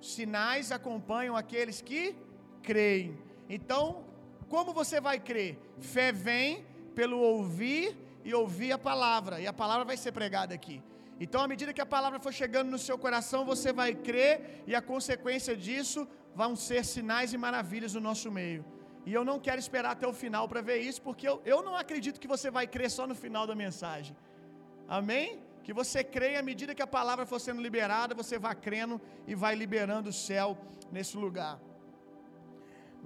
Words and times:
sinais 0.00 0.72
acompanham 0.72 1.36
aqueles 1.36 1.80
que 1.80 2.16
creem. 2.62 3.18
Então, 3.48 4.04
como 4.48 4.72
você 4.72 5.00
vai 5.00 5.18
crer? 5.18 5.58
Fé 5.80 6.12
vem 6.12 6.64
pelo 6.94 7.18
ouvir 7.18 7.96
e 8.24 8.34
ouvir 8.34 8.72
a 8.72 8.78
palavra, 8.78 9.40
e 9.40 9.46
a 9.46 9.52
palavra 9.52 9.84
vai 9.84 9.96
ser 9.96 10.12
pregada 10.12 10.54
aqui. 10.54 10.82
Então, 11.20 11.40
à 11.40 11.48
medida 11.48 11.72
que 11.72 11.80
a 11.80 11.86
palavra 11.86 12.20
for 12.20 12.32
chegando 12.32 12.70
no 12.70 12.78
seu 12.78 12.96
coração, 12.98 13.44
você 13.44 13.72
vai 13.72 13.94
crer, 13.94 14.62
e 14.66 14.74
a 14.74 14.82
consequência 14.82 15.56
disso 15.56 16.06
vão 16.34 16.54
ser 16.54 16.84
sinais 16.84 17.32
e 17.32 17.38
maravilhas 17.38 17.94
no 17.94 18.00
nosso 18.00 18.30
meio. 18.30 18.64
E 19.04 19.12
eu 19.12 19.24
não 19.24 19.38
quero 19.40 19.58
esperar 19.58 19.92
até 19.92 20.06
o 20.06 20.12
final 20.12 20.46
para 20.48 20.60
ver 20.60 20.78
isso, 20.78 21.00
porque 21.02 21.26
eu, 21.26 21.40
eu 21.44 21.62
não 21.62 21.74
acredito 21.76 22.20
que 22.20 22.28
você 22.28 22.50
vai 22.50 22.66
crer 22.66 22.90
só 22.90 23.06
no 23.06 23.14
final 23.14 23.46
da 23.46 23.54
mensagem. 23.54 24.16
Amém? 24.86 25.42
Que 25.68 25.74
você 25.80 26.02
creia 26.02 26.38
à 26.40 26.44
medida 26.50 26.74
que 26.76 26.84
a 26.84 26.92
palavra 26.98 27.24
for 27.30 27.38
sendo 27.46 27.60
liberada, 27.64 28.14
você 28.20 28.36
vá 28.44 28.52
crendo 28.66 28.94
e 29.30 29.34
vai 29.42 29.54
liberando 29.62 30.08
o 30.08 30.18
céu 30.28 30.46
nesse 30.90 31.14
lugar. 31.24 31.54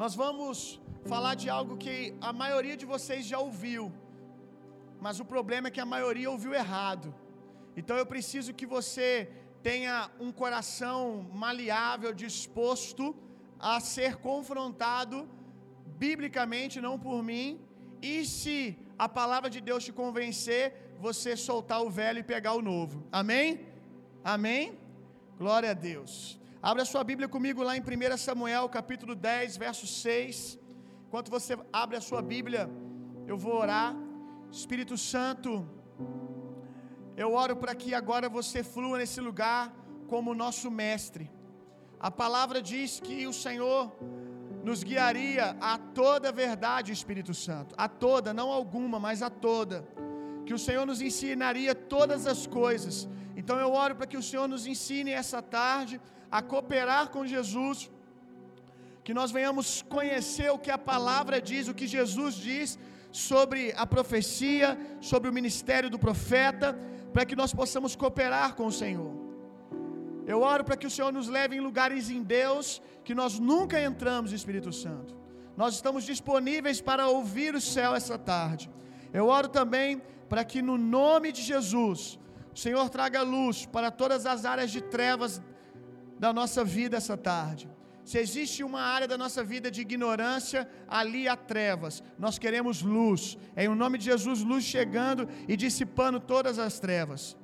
Nós 0.03 0.15
vamos 0.21 0.81
falar 1.13 1.35
de 1.35 1.49
algo 1.57 1.77
que 1.85 1.97
a 2.29 2.33
maioria 2.43 2.77
de 2.83 2.87
vocês 2.93 3.23
já 3.31 3.41
ouviu, 3.47 3.85
mas 5.05 5.19
o 5.19 5.25
problema 5.33 5.67
é 5.67 5.73
que 5.73 5.85
a 5.87 5.91
maioria 5.95 6.31
ouviu 6.35 6.55
errado. 6.55 7.13
Então 7.77 7.97
eu 7.97 8.07
preciso 8.07 8.55
que 8.55 8.69
você 8.77 9.09
tenha 9.69 9.97
um 10.21 10.31
coração 10.31 11.29
maleável, 11.45 12.15
disposto 12.15 13.05
a 13.59 13.81
ser 13.81 14.13
confrontado 14.29 15.29
biblicamente, 16.05 16.81
não 16.81 16.97
por 16.97 17.25
mim. 17.25 17.61
E 18.01 18.25
se 18.25 18.57
a 19.05 19.09
palavra 19.09 19.49
de 19.55 19.61
Deus 19.69 19.85
te 19.87 19.93
convencer, 20.01 20.65
você 21.07 21.31
soltar 21.37 21.81
o 21.87 21.91
velho 21.91 22.21
e 22.21 22.31
pegar 22.35 22.53
o 22.59 22.63
novo. 22.63 22.97
Amém? 23.21 23.47
Amém? 24.33 24.79
Glória 25.41 25.71
a 25.73 25.79
Deus. 25.91 26.13
Abra 26.71 26.85
sua 26.85 27.03
Bíblia 27.03 27.29
comigo 27.35 27.65
lá 27.65 27.73
em 27.77 27.83
1 27.83 28.17
Samuel, 28.17 28.69
capítulo 28.69 29.17
10, 29.17 29.57
verso 29.57 29.89
6. 29.89 30.57
Enquanto 31.09 31.33
você 31.37 31.59
abre 31.73 31.97
a 31.97 32.01
sua 32.01 32.23
Bíblia, 32.23 32.71
eu 33.27 33.37
vou 33.37 33.57
orar. 33.65 33.91
Espírito 34.53 34.97
Santo, 34.97 35.51
eu 37.17 37.35
oro 37.35 37.57
para 37.57 37.75
que 37.75 37.93
agora 38.01 38.29
você 38.29 38.63
flua 38.63 38.99
nesse 38.99 39.21
lugar 39.21 39.75
como 40.07 40.41
nosso 40.45 40.71
mestre. 40.71 41.29
A 41.99 42.11
palavra 42.23 42.63
diz 42.63 43.01
que 43.01 43.27
o 43.27 43.33
Senhor 43.33 43.81
nos 44.63 44.83
guiaria 44.83 45.57
a 45.61 45.77
toda 45.79 46.29
a 46.29 46.33
verdade, 46.33 46.93
Espírito 46.93 47.35
Santo, 47.35 47.75
a 47.77 47.89
toda, 47.89 48.33
não 48.33 48.51
alguma, 48.51 48.99
mas 49.01 49.23
a 49.23 49.31
toda. 49.31 49.85
Que 50.47 50.55
o 50.55 50.59
Senhor 50.59 50.85
nos 50.87 51.01
ensinaria 51.01 51.75
todas 51.75 52.27
as 52.27 52.47
coisas. 52.47 53.09
Então 53.37 53.59
eu 53.59 53.73
oro 53.73 53.97
para 53.97 54.07
que 54.07 54.17
o 54.17 54.23
Senhor 54.23 54.47
nos 54.47 54.67
ensine 54.67 55.11
essa 55.11 55.41
tarde 55.43 56.01
a 56.31 56.41
cooperar 56.41 57.11
com 57.11 57.27
Jesus, 57.27 57.91
que 59.05 59.13
nós 59.13 59.31
venhamos 59.31 59.83
conhecer 59.83 60.51
o 60.51 60.59
que 60.59 60.71
a 60.71 60.79
palavra 60.79 61.41
diz, 61.41 61.69
o 61.69 61.75
que 61.75 61.87
Jesus 61.87 62.35
diz 62.35 62.79
sobre 63.11 63.73
a 63.77 63.87
profecia, 63.87 64.79
sobre 65.01 65.29
o 65.29 65.33
ministério 65.33 65.91
do 65.91 65.99
profeta, 65.99 66.79
para 67.13 67.27
que 67.27 67.37
nós 67.37 67.53
possamos 67.53 67.95
cooperar 67.95 68.55
com 68.55 68.67
o 68.67 68.73
Senhor. 68.73 69.22
Eu 70.33 70.41
oro 70.41 70.65
para 70.65 70.79
que 70.81 70.87
o 70.87 70.95
Senhor 70.95 71.13
nos 71.13 71.29
leve 71.37 71.57
em 71.57 71.61
lugares 71.69 72.09
em 72.09 72.23
Deus 72.23 72.81
que 73.07 73.15
nós 73.21 73.33
nunca 73.51 73.77
entramos, 73.89 74.33
Espírito 74.33 74.73
Santo. 74.73 75.15
Nós 75.61 75.75
estamos 75.75 76.05
disponíveis 76.13 76.81
para 76.81 77.07
ouvir 77.17 77.55
o 77.55 77.61
céu 77.61 77.95
essa 77.95 78.17
tarde. 78.17 78.71
Eu 79.13 79.27
oro 79.27 79.49
também 79.49 80.01
para 80.31 80.43
que 80.51 80.63
no 80.63 80.79
nome 80.79 81.33
de 81.33 81.43
Jesus, 81.43 82.19
o 82.55 82.59
Senhor 82.59 82.89
traga 82.89 83.21
luz 83.23 83.67
para 83.67 83.91
todas 83.91 84.25
as 84.25 84.47
áreas 84.47 84.71
de 84.71 84.81
trevas 84.81 85.43
da 86.19 86.33
nossa 86.33 86.65
vida 86.65 86.97
essa 86.97 87.17
tarde. 87.17 87.69
Se 88.03 88.17
existe 88.19 88.65
uma 88.65 88.81
área 88.81 89.07
da 89.07 89.19
nossa 89.19 89.45
vida 89.45 89.71
de 89.71 89.83
ignorância, 89.83 90.67
ali 90.89 91.29
há 91.29 91.37
trevas. 91.37 92.03
Nós 92.19 92.39
queremos 92.39 92.81
luz. 92.81 93.37
É 93.55 93.67
em 93.67 93.75
nome 93.75 93.99
de 93.99 94.07
Jesus, 94.07 94.41
luz 94.43 94.65
chegando 94.65 95.29
e 95.47 95.59
dissipando 95.59 96.19
todas 96.19 96.59
as 96.59 96.81
trevas. 96.81 97.37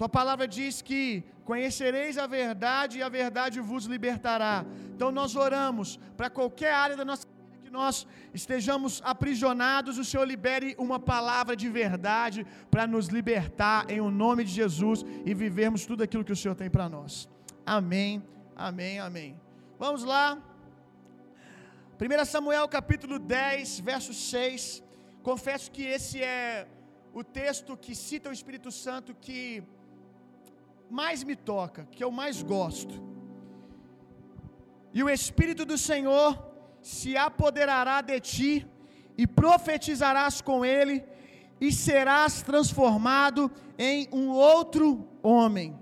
Tua 0.00 0.08
palavra 0.08 0.46
diz 0.48 0.74
que 0.80 1.22
conhecereis 1.44 2.16
a 2.16 2.26
verdade 2.26 2.94
e 2.96 3.02
a 3.02 3.10
verdade 3.10 3.56
vos 3.70 3.84
libertará. 3.84 4.64
Então 4.94 5.08
nós 5.12 5.36
oramos 5.46 5.88
para 6.16 6.30
qualquer 6.30 6.72
área 6.72 6.96
da 7.00 7.04
nossa 7.10 7.26
vida 7.28 7.58
que 7.64 7.70
nós 7.78 8.06
estejamos 8.32 9.02
aprisionados, 9.04 9.98
o 9.98 10.04
Senhor 10.10 10.24
libere 10.24 10.68
uma 10.78 10.98
palavra 10.98 11.54
de 11.54 11.68
verdade 11.68 12.46
para 12.70 12.86
nos 12.86 13.08
libertar 13.08 13.90
em 13.94 14.00
o 14.00 14.10
nome 14.10 14.42
de 14.42 14.52
Jesus 14.60 15.04
e 15.26 15.34
vivermos 15.34 15.84
tudo 15.84 16.02
aquilo 16.02 16.24
que 16.24 16.36
o 16.36 16.40
Senhor 16.42 16.54
tem 16.54 16.70
para 16.76 16.88
nós. 16.88 17.28
Amém, 17.66 18.22
amém, 18.56 18.94
amém. 19.00 19.38
Vamos 19.78 20.02
lá. 20.02 20.26
1 22.00 22.24
Samuel 22.24 22.66
capítulo 22.68 23.18
10, 23.18 23.80
verso 23.80 24.14
6. 24.14 24.82
Confesso 25.22 25.70
que 25.70 25.82
esse 25.82 26.22
é 26.22 26.66
o 27.12 27.22
texto 27.22 27.76
que 27.76 27.94
cita 27.94 28.30
o 28.30 28.32
Espírito 28.32 28.72
Santo 28.72 29.14
que 29.26 29.62
mais 30.90 31.22
me 31.22 31.36
toca, 31.36 31.86
que 31.92 32.02
eu 32.02 32.10
mais 32.10 32.42
gosto. 32.42 33.02
E 34.92 35.02
o 35.02 35.08
Espírito 35.08 35.64
do 35.64 35.78
Senhor 35.78 36.50
se 36.82 37.16
apoderará 37.16 38.00
de 38.00 38.18
ti, 38.20 38.66
e 39.16 39.26
profetizarás 39.26 40.40
com 40.40 40.64
ele, 40.64 41.04
e 41.60 41.70
serás 41.70 42.42
transformado 42.42 43.50
em 43.78 44.08
um 44.12 44.30
outro 44.30 45.06
homem. 45.22 45.78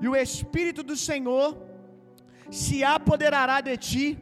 E 0.00 0.08
o 0.08 0.16
Espírito 0.16 0.82
do 0.82 0.96
Senhor 0.96 1.60
se 2.50 2.84
apoderará 2.84 3.60
de 3.60 3.76
ti, 3.76 4.18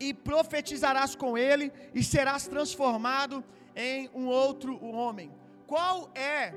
e 0.00 0.14
profetizarás 0.14 1.14
com 1.14 1.36
ele, 1.36 1.72
e 1.94 2.02
serás 2.02 2.48
transformado 2.48 3.44
em 3.76 4.10
um 4.14 4.26
outro 4.26 4.82
homem. 4.84 5.30
Qual 5.66 6.10
é 6.14 6.54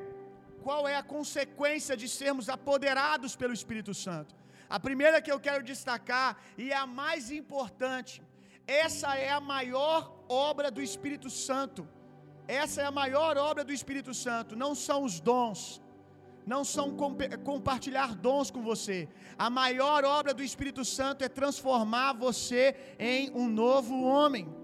qual 0.65 0.87
é 0.87 0.95
a 0.95 1.03
consequência 1.15 1.95
de 2.01 2.07
sermos 2.19 2.47
apoderados 2.55 3.35
pelo 3.35 3.53
Espírito 3.59 3.93
Santo? 3.93 4.35
A 4.69 4.79
primeira 4.79 5.21
que 5.21 5.31
eu 5.31 5.39
quero 5.47 5.63
destacar, 5.71 6.29
e 6.57 6.71
é 6.71 6.77
a 6.77 6.87
mais 7.01 7.23
importante, 7.41 8.21
essa 8.67 9.09
é 9.27 9.29
a 9.29 9.41
maior 9.53 9.99
obra 10.29 10.69
do 10.71 10.81
Espírito 10.81 11.29
Santo. 11.29 11.81
Essa 12.47 12.81
é 12.81 12.85
a 12.85 12.91
maior 13.01 13.37
obra 13.37 13.63
do 13.63 13.73
Espírito 13.73 14.13
Santo, 14.13 14.55
não 14.55 14.73
são 14.75 15.03
os 15.03 15.19
dons, 15.19 15.81
não 16.45 16.63
são 16.63 16.95
compartilhar 17.43 18.15
dons 18.15 18.49
com 18.49 18.61
você. 18.61 19.07
A 19.37 19.49
maior 19.49 20.03
obra 20.03 20.33
do 20.33 20.43
Espírito 20.43 20.83
Santo 20.83 21.23
é 21.23 21.29
transformar 21.29 22.13
você 22.13 22.75
em 22.99 23.31
um 23.31 23.47
novo 23.47 24.01
homem. 24.03 24.60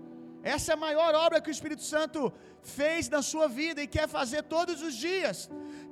Essa 0.55 0.67
é 0.71 0.75
a 0.75 0.83
maior 0.87 1.11
obra 1.25 1.41
que 1.43 1.51
o 1.51 1.55
Espírito 1.57 1.83
Santo 1.93 2.19
fez 2.77 3.09
na 3.15 3.21
sua 3.31 3.47
vida 3.59 3.79
e 3.81 3.93
quer 3.95 4.07
fazer 4.17 4.41
todos 4.55 4.77
os 4.87 4.95
dias. 5.07 5.37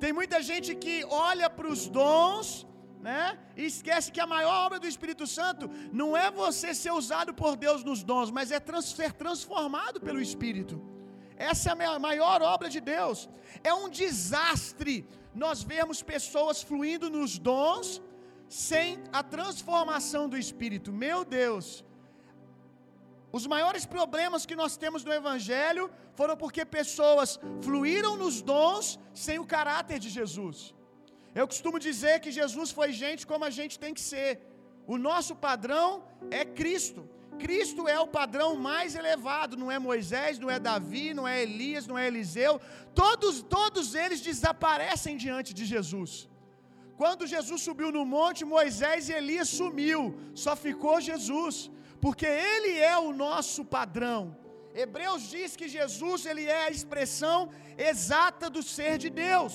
Tem 0.03 0.11
muita 0.19 0.37
gente 0.49 0.69
que 0.83 0.95
olha 1.29 1.47
para 1.57 1.69
os 1.75 1.81
dons, 1.97 2.47
né? 3.07 3.23
E 3.59 3.63
esquece 3.73 4.13
que 4.15 4.21
a 4.25 4.31
maior 4.35 4.57
obra 4.65 4.79
do 4.83 4.91
Espírito 4.93 5.25
Santo 5.37 5.65
não 6.01 6.09
é 6.23 6.27
você 6.43 6.69
ser 6.83 6.93
usado 7.01 7.33
por 7.41 7.53
Deus 7.65 7.81
nos 7.89 8.01
dons, 8.11 8.31
mas 8.37 8.49
é 8.57 8.59
trans, 8.59 8.85
ser 8.99 9.11
transformado 9.23 9.99
pelo 10.07 10.21
Espírito. 10.27 10.75
Essa 11.51 11.71
é 11.71 11.85
a 11.85 11.99
maior 12.09 12.41
obra 12.41 12.69
de 12.75 12.81
Deus. 12.95 13.29
É 13.63 13.73
um 13.73 13.89
desastre 14.01 14.95
nós 15.43 15.61
vermos 15.73 16.01
pessoas 16.13 16.63
fluindo 16.69 17.09
nos 17.17 17.37
dons 17.49 18.01
sem 18.47 19.03
a 19.11 19.21
transformação 19.35 20.23
do 20.29 20.37
Espírito. 20.45 20.93
Meu 21.05 21.19
Deus. 21.25 21.67
Os 23.37 23.45
maiores 23.53 23.85
problemas 23.95 24.45
que 24.49 24.59
nós 24.59 24.73
temos 24.81 25.01
no 25.07 25.13
Evangelho 25.21 25.85
foram 26.19 26.35
porque 26.41 26.63
pessoas 26.79 27.29
fluíram 27.65 28.13
nos 28.21 28.35
dons 28.51 28.85
sem 29.25 29.37
o 29.43 29.49
caráter 29.55 29.97
de 30.03 30.09
Jesus. 30.17 30.57
Eu 31.39 31.45
costumo 31.51 31.77
dizer 31.87 32.15
que 32.23 32.37
Jesus 32.39 32.69
foi 32.77 32.89
gente 33.01 33.27
como 33.31 33.43
a 33.49 33.53
gente 33.57 33.75
tem 33.83 33.93
que 33.97 34.05
ser. 34.11 34.31
O 34.93 34.97
nosso 35.07 35.33
padrão 35.47 35.87
é 36.39 36.43
Cristo. 36.59 37.01
Cristo 37.43 37.81
é 37.95 37.99
o 38.05 38.11
padrão 38.19 38.49
mais 38.69 38.95
elevado, 39.01 39.59
não 39.61 39.69
é 39.75 39.77
Moisés, 39.89 40.39
não 40.43 40.49
é 40.55 40.57
Davi, 40.69 41.07
não 41.19 41.27
é 41.33 41.35
Elias, 41.45 41.87
não 41.91 41.97
é 42.01 42.07
Eliseu. 42.11 42.53
Todos, 43.03 43.41
todos 43.57 43.95
eles 44.03 44.21
desaparecem 44.29 45.17
diante 45.25 45.53
de 45.59 45.65
Jesus. 45.73 46.13
Quando 47.01 47.31
Jesus 47.35 47.61
subiu 47.67 47.91
no 47.97 48.05
monte, 48.17 48.49
Moisés 48.57 49.09
e 49.09 49.15
Elias 49.21 49.49
sumiu, 49.59 50.01
só 50.45 50.55
ficou 50.67 50.97
Jesus 51.11 51.55
porque 52.05 52.27
ele 52.53 52.73
é 52.93 52.97
o 53.05 53.11
nosso 53.25 53.61
padrão. 53.75 54.21
Hebreus 54.81 55.23
diz 55.35 55.49
que 55.59 55.67
Jesus 55.75 56.19
ele 56.31 56.43
é 56.57 56.61
a 56.65 56.73
expressão 56.75 57.37
exata 57.91 58.47
do 58.55 58.61
ser 58.73 58.95
de 59.03 59.09
Deus. 59.27 59.53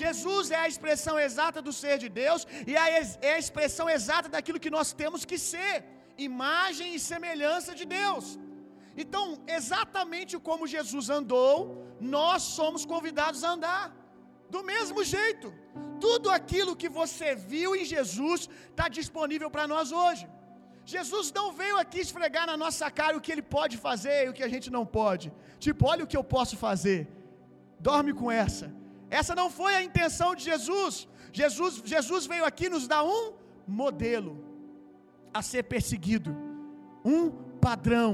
Jesus 0.00 0.50
é 0.56 0.58
a 0.62 0.68
expressão 0.72 1.14
exata 1.26 1.60
do 1.66 1.72
ser 1.80 1.96
de 2.04 2.08
Deus 2.22 2.42
e 2.70 2.72
é 2.76 3.32
a 3.36 3.38
expressão 3.44 3.86
exata 3.96 4.28
daquilo 4.34 4.62
que 4.64 4.74
nós 4.76 4.90
temos 5.02 5.24
que 5.30 5.38
ser, 5.50 5.74
imagem 6.28 6.88
e 6.96 7.00
semelhança 7.12 7.74
de 7.80 7.86
Deus. 8.00 8.26
Então, 9.04 9.24
exatamente 9.58 10.34
como 10.48 10.72
Jesus 10.76 11.08
andou, 11.18 11.56
nós 12.16 12.42
somos 12.58 12.84
convidados 12.94 13.42
a 13.42 13.52
andar. 13.56 13.86
Do 14.54 14.62
mesmo 14.72 15.02
jeito, 15.16 15.48
Tudo 16.00 16.28
aquilo 16.38 16.78
que 16.80 16.88
você 17.00 17.28
viu 17.34 17.74
em 17.74 17.84
Jesus 17.84 18.40
está 18.70 18.86
disponível 18.88 19.50
para 19.54 19.66
nós 19.74 19.92
hoje. 19.92 20.24
Jesus 20.94 21.32
não 21.38 21.46
veio 21.60 21.76
aqui 21.82 21.98
esfregar 22.06 22.46
na 22.50 22.56
nossa 22.64 22.88
cara 22.98 23.16
o 23.16 23.20
que 23.24 23.32
ele 23.34 23.42
pode 23.56 23.76
fazer 23.86 24.18
e 24.24 24.28
o 24.30 24.34
que 24.36 24.44
a 24.48 24.52
gente 24.54 24.68
não 24.76 24.84
pode. 24.98 25.32
Tipo, 25.58 25.88
olha 25.92 26.04
o 26.04 26.10
que 26.10 26.18
eu 26.20 26.22
posso 26.36 26.56
fazer. 26.56 27.00
Dorme 27.88 28.12
com 28.20 28.30
essa. 28.30 28.66
Essa 29.10 29.34
não 29.40 29.48
foi 29.50 29.72
a 29.74 29.82
intenção 29.88 30.30
de 30.36 30.44
Jesus. 30.50 31.08
Jesus, 31.32 31.82
Jesus 31.84 32.26
veio 32.32 32.44
aqui 32.50 32.68
nos 32.74 32.86
dar 32.86 33.02
um 33.02 33.24
modelo 33.66 34.32
a 35.34 35.42
ser 35.42 35.64
perseguido, 35.64 36.30
um 37.04 37.22
padrão. 37.66 38.12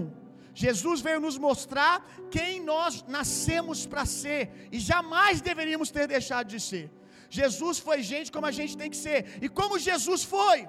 Jesus 0.55 1.01
veio 1.07 1.21
nos 1.21 1.37
mostrar 1.37 1.95
quem 2.31 2.53
nós 2.73 3.05
nascemos 3.17 3.87
para 3.87 4.07
ser 4.07 4.69
e 4.73 4.79
jamais 4.81 5.43
deveríamos 5.43 5.91
ter 5.91 6.07
deixado 6.09 6.49
de 6.49 6.59
ser. 6.59 6.91
Jesus 7.29 7.79
foi 7.79 8.03
gente 8.03 8.33
como 8.33 8.47
a 8.47 8.51
gente 8.51 8.77
tem 8.77 8.91
que 8.91 8.97
ser. 8.97 9.39
E 9.43 9.49
como 9.49 9.79
Jesus 9.79 10.25
foi? 10.25 10.69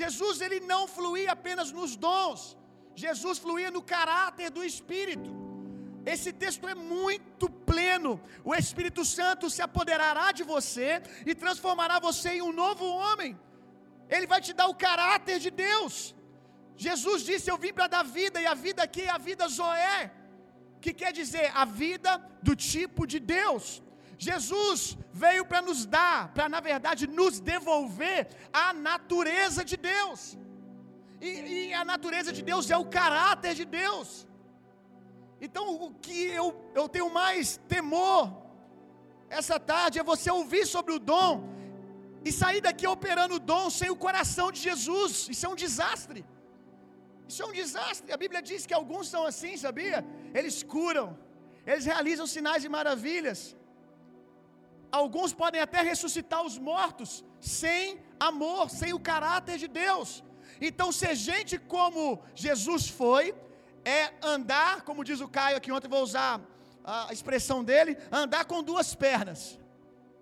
Jesus 0.00 0.40
ele 0.44 0.58
não 0.72 0.82
fluía 0.96 1.30
apenas 1.38 1.68
nos 1.78 1.92
dons. 2.04 2.40
Jesus 3.02 3.36
fluía 3.44 3.70
no 3.76 3.82
caráter 3.94 4.48
do 4.56 4.62
Espírito. 4.70 5.30
Esse 6.12 6.30
texto 6.42 6.64
é 6.72 6.74
muito 6.74 7.46
pleno. 7.70 8.12
O 8.50 8.52
Espírito 8.62 9.02
Santo 9.04 9.48
se 9.54 9.62
apoderará 9.68 10.26
de 10.38 10.44
você 10.54 10.88
e 11.30 11.32
transformará 11.42 11.96
você 12.08 12.30
em 12.38 12.42
um 12.48 12.52
novo 12.64 12.84
homem. 13.02 13.32
Ele 14.14 14.26
vai 14.32 14.40
te 14.46 14.52
dar 14.60 14.66
o 14.72 14.78
caráter 14.86 15.38
de 15.44 15.52
Deus. 15.68 15.94
Jesus 16.86 17.22
disse: 17.30 17.50
Eu 17.52 17.58
vim 17.64 17.72
para 17.78 17.86
dar 17.94 18.04
vida, 18.18 18.40
e 18.42 18.46
a 18.54 18.56
vida 18.66 18.82
aqui 18.86 19.02
é 19.02 19.12
a 19.18 19.24
vida 19.30 19.46
Zoé, 19.58 20.00
que 20.82 20.92
quer 21.00 21.12
dizer 21.20 21.46
a 21.62 21.64
vida 21.64 22.10
do 22.42 22.56
tipo 22.56 23.06
de 23.12 23.20
Deus. 23.20 23.64
Jesus 24.18 24.96
veio 25.12 25.44
para 25.44 25.62
nos 25.62 25.86
dar, 25.86 26.32
para 26.32 26.48
na 26.48 26.60
verdade 26.60 27.06
nos 27.06 27.40
devolver 27.40 28.28
a 28.52 28.72
natureza 28.72 29.64
de 29.64 29.76
Deus. 29.76 30.38
E, 31.20 31.28
e, 31.54 31.74
a 31.74 31.84
natureza 31.84 32.32
de 32.32 32.42
Deus 32.42 32.70
é 32.70 32.76
o 32.76 32.86
caráter 32.86 33.54
de 33.54 33.64
Deus. 33.64 34.26
Então, 35.40 35.64
o 35.86 35.90
que 35.94 36.24
eu, 36.40 36.46
eu 36.74 36.88
tenho 36.88 37.10
mais 37.10 37.58
temor 37.68 38.44
essa 39.40 39.58
tarde 39.58 39.98
é 39.98 40.10
você 40.12 40.30
ouvir 40.30 40.64
sobre 40.66 40.92
o 40.92 40.98
dom 40.98 41.32
e 42.24 42.30
sair 42.32 42.60
daqui 42.60 42.86
operando 42.86 43.34
o 43.36 43.44
dom 43.52 43.64
sem 43.78 43.90
o 43.90 43.96
coração 43.96 44.50
de 44.52 44.60
Jesus. 44.68 45.28
Isso 45.32 45.44
é 45.46 45.48
um 45.48 45.60
desastre. 45.64 46.24
Isso 47.28 47.42
é 47.42 47.46
um 47.46 47.52
desastre. 47.52 48.12
A 48.12 48.16
Bíblia 48.16 48.42
diz 48.50 48.66
que 48.66 48.76
alguns 48.80 49.08
são 49.08 49.24
assim, 49.30 49.56
sabia? 49.56 49.98
Eles 50.38 50.62
curam, 50.62 51.18
eles 51.66 51.84
realizam 51.92 52.26
sinais 52.26 52.64
e 52.64 52.68
maravilhas. 52.78 53.40
Alguns 55.00 55.32
podem 55.42 55.60
até 55.66 55.80
ressuscitar 55.90 56.42
os 56.48 56.56
mortos 56.70 57.10
sem 57.40 58.00
amor, 58.28 58.64
sem 58.80 58.92
o 58.92 59.00
caráter 59.10 59.56
de 59.62 59.68
Deus. 59.82 60.08
Então, 60.60 60.88
ser 61.00 61.14
gente 61.16 61.54
como 61.74 62.02
Jesus 62.46 62.88
foi, 62.88 63.34
é 63.84 64.12
andar, 64.34 64.82
como 64.82 65.06
diz 65.08 65.20
o 65.20 65.28
Caio 65.36 65.56
aqui 65.56 65.72
ontem, 65.72 65.88
vou 65.88 66.02
usar 66.08 66.40
a 66.84 67.12
expressão 67.16 67.58
dele, 67.64 67.92
andar 68.22 68.44
com 68.44 68.62
duas 68.62 68.94
pernas, 68.94 69.58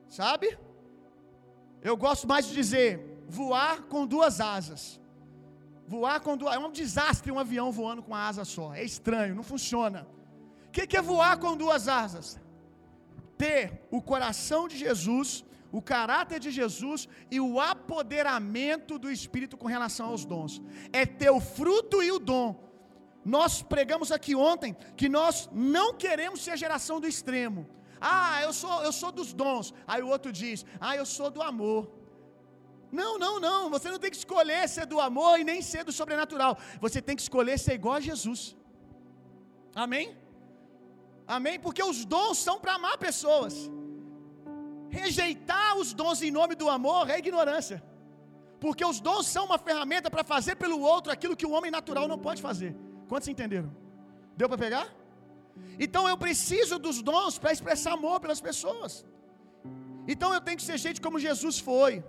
sabe? 0.09 0.59
Eu 1.83 1.97
gosto 1.97 2.27
mais 2.33 2.47
de 2.47 2.55
dizer, 2.55 2.91
voar 3.29 3.83
com 3.93 4.07
duas 4.07 4.41
asas. 4.41 4.83
Voar 5.87 6.19
com 6.21 6.37
duas. 6.37 6.55
É 6.55 6.59
um 6.59 6.71
desastre 6.71 7.31
um 7.31 7.39
avião 7.39 7.71
voando 7.71 8.03
com 8.03 8.15
a 8.15 8.27
asa 8.29 8.45
só. 8.45 8.73
É 8.73 8.85
estranho, 8.93 9.35
não 9.35 9.43
funciona. 9.43 10.07
O 10.69 10.71
que, 10.71 10.87
que 10.87 10.97
é 10.97 11.03
voar 11.03 11.37
com 11.39 11.57
duas 11.57 11.89
asas? 11.89 12.41
Ter 13.43 13.61
o 13.91 14.01
coração 14.11 14.63
de 14.71 14.77
Jesus, 14.85 15.29
o 15.79 15.81
caráter 15.93 16.39
de 16.45 16.51
Jesus 16.59 17.09
e 17.37 17.39
o 17.41 17.59
apoderamento 17.73 18.99
do 19.03 19.11
Espírito 19.19 19.57
com 19.63 19.69
relação 19.77 20.07
aos 20.11 20.25
dons. 20.33 20.53
É 20.93 21.05
ter 21.05 21.31
o 21.39 21.41
fruto 21.41 21.97
e 22.09 22.11
o 22.17 22.21
dom. 22.33 22.49
Nós 23.37 23.53
pregamos 23.75 24.11
aqui 24.17 24.35
ontem 24.53 24.77
que 25.01 25.09
nós 25.19 25.35
não 25.53 25.89
queremos 26.05 26.43
ser 26.45 26.53
a 26.53 26.61
geração 26.65 27.01
do 27.01 27.09
extremo. 27.13 27.61
Ah, 28.01 28.41
eu 28.47 28.53
sou, 28.61 28.77
eu 28.89 28.93
sou 29.01 29.11
dos 29.19 29.33
dons. 29.43 29.67
Aí 29.87 30.03
o 30.03 30.09
outro 30.15 30.31
diz: 30.41 30.65
Ah, 30.81 30.95
eu 31.01 31.07
sou 31.17 31.29
do 31.37 31.43
amor. 31.51 31.83
Não, 33.01 33.13
não, 33.25 33.35
não. 33.47 33.71
Você 33.75 33.91
não 33.91 34.01
tem 34.03 34.11
que 34.15 34.23
escolher 34.25 34.69
ser 34.69 34.87
do 34.87 35.01
amor 35.01 35.35
e 35.41 35.45
nem 35.51 35.61
ser 35.63 35.83
do 35.89 35.93
sobrenatural. 36.01 36.59
Você 36.81 37.01
tem 37.01 37.17
que 37.17 37.23
escolher 37.23 37.59
ser 37.59 37.75
igual 37.81 37.97
a 37.97 38.07
Jesus. 38.11 38.57
Amém? 39.75 40.07
Amém? 41.27 41.59
Porque 41.59 41.83
os 41.83 42.05
dons 42.05 42.39
são 42.39 42.59
para 42.61 42.75
amar 42.75 42.99
pessoas. 42.99 43.71
Rejeitar 44.91 45.77
os 45.79 45.93
dons 45.93 46.21
em 46.23 46.31
nome 46.31 46.55
do 46.55 46.69
amor 46.69 47.09
é 47.09 47.19
ignorância. 47.19 47.83
Porque 48.61 48.85
os 48.85 49.01
dons 49.01 49.27
são 49.27 49.45
uma 49.47 49.59
ferramenta 49.59 50.11
para 50.11 50.25
fazer 50.25 50.57
pelo 50.57 50.81
outro 50.81 51.13
aquilo 51.13 51.37
que 51.37 51.47
o 51.47 51.53
homem 51.53 51.71
natural 51.71 52.07
não 52.07 52.19
pode 52.19 52.43
fazer. 52.43 52.77
Quantos 53.09 53.29
entenderam? 53.29 53.75
Deu 54.37 54.49
para 54.49 54.59
pegar? 54.59 54.87
Então 55.79 56.09
eu 56.09 56.17
preciso 56.17 56.79
dos 56.79 57.03
dons 57.03 57.39
para 57.39 57.53
expressar 57.53 57.93
amor 57.93 58.21
pelas 58.21 58.41
pessoas. 58.41 59.05
Então 60.07 60.33
eu 60.35 60.41
tenho 60.41 60.57
que 60.57 60.63
ser 60.63 60.79
gente 60.79 61.01
como 61.01 61.19
Jesus 61.19 61.59
foi, 61.59 62.05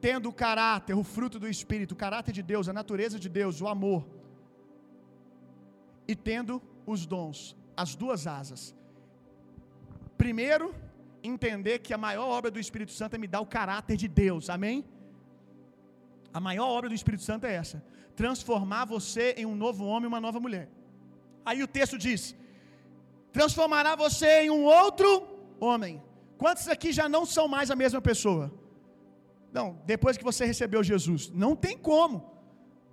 tendo 0.00 0.28
o 0.28 0.32
caráter, 0.32 0.94
o 0.94 1.04
fruto 1.04 1.38
do 1.38 1.48
Espírito, 1.48 1.92
o 1.92 1.96
caráter 1.96 2.32
de 2.32 2.42
Deus, 2.42 2.68
a 2.68 2.72
natureza 2.72 3.18
de 3.18 3.28
Deus, 3.28 3.60
o 3.60 3.68
amor, 3.68 4.04
e 6.06 6.14
tendo 6.14 6.60
os 6.86 7.06
dons, 7.06 7.56
as 7.76 7.94
duas 7.94 8.26
asas. 8.26 8.74
Primeiro, 10.16 10.74
entender 11.22 11.78
que 11.80 11.94
a 11.94 11.98
maior 11.98 12.28
obra 12.28 12.50
do 12.50 12.60
Espírito 12.60 12.92
Santo 12.92 13.14
é 13.16 13.18
me 13.18 13.26
dar 13.26 13.40
o 13.40 13.46
caráter 13.46 13.96
de 13.96 14.08
Deus, 14.08 14.50
amém? 14.50 14.84
A 16.32 16.40
maior 16.40 16.68
obra 16.68 16.88
do 16.88 16.94
Espírito 16.94 17.22
Santo 17.22 17.46
é 17.46 17.54
essa: 17.54 17.84
transformar 18.14 18.84
você 18.84 19.34
em 19.36 19.46
um 19.46 19.54
novo 19.54 19.84
homem, 19.84 20.08
uma 20.08 20.20
nova 20.20 20.40
mulher. 20.40 20.68
Aí 21.44 21.62
o 21.62 21.68
texto 21.68 21.98
diz: 21.98 22.34
transformará 23.32 23.94
você 23.94 24.42
em 24.42 24.50
um 24.50 24.64
outro 24.64 25.08
homem. 25.60 26.02
Quantos 26.38 26.68
aqui 26.68 26.92
já 26.92 27.08
não 27.08 27.24
são 27.24 27.46
mais 27.46 27.70
a 27.70 27.76
mesma 27.76 28.00
pessoa? 28.00 28.52
Não, 29.52 29.78
depois 29.84 30.16
que 30.16 30.24
você 30.24 30.44
recebeu 30.44 30.82
Jesus, 30.82 31.30
não 31.30 31.54
tem 31.54 31.76
como. 31.76 32.32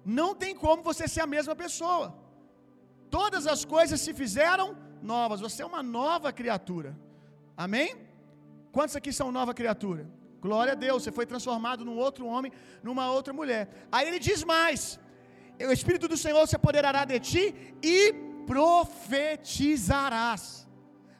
Não 0.05 0.35
tem 0.35 0.55
como 0.55 0.83
você 0.83 1.07
ser 1.07 1.21
a 1.21 1.27
mesma 1.27 1.55
pessoa. 1.55 2.15
Todas 3.17 3.47
as 3.53 3.63
coisas 3.65 3.99
se 4.05 4.13
fizeram 4.13 4.67
novas. 5.01 5.41
Você 5.41 5.61
é 5.63 5.65
uma 5.65 5.83
nova 5.83 6.31
criatura. 6.39 6.91
Amém? 7.65 7.89
Quantos 8.71 8.95
aqui 8.95 9.11
são 9.11 9.31
nova 9.31 9.53
criatura? 9.59 10.03
Glória 10.45 10.73
a 10.73 10.75
Deus, 10.75 11.03
você 11.03 11.11
foi 11.11 11.25
transformado 11.25 11.83
num 11.83 11.97
outro 11.97 12.25
homem, 12.25 12.51
numa 12.87 13.05
outra 13.11 13.33
mulher. 13.39 13.63
Aí 13.91 14.07
ele 14.07 14.19
diz 14.19 14.43
mais: 14.55 14.99
O 15.69 15.71
Espírito 15.77 16.07
do 16.07 16.17
Senhor 16.25 16.43
se 16.47 16.55
apoderará 16.55 17.03
de 17.03 17.19
ti 17.19 17.43
e 17.83 18.13
profetizarás. 18.53 20.43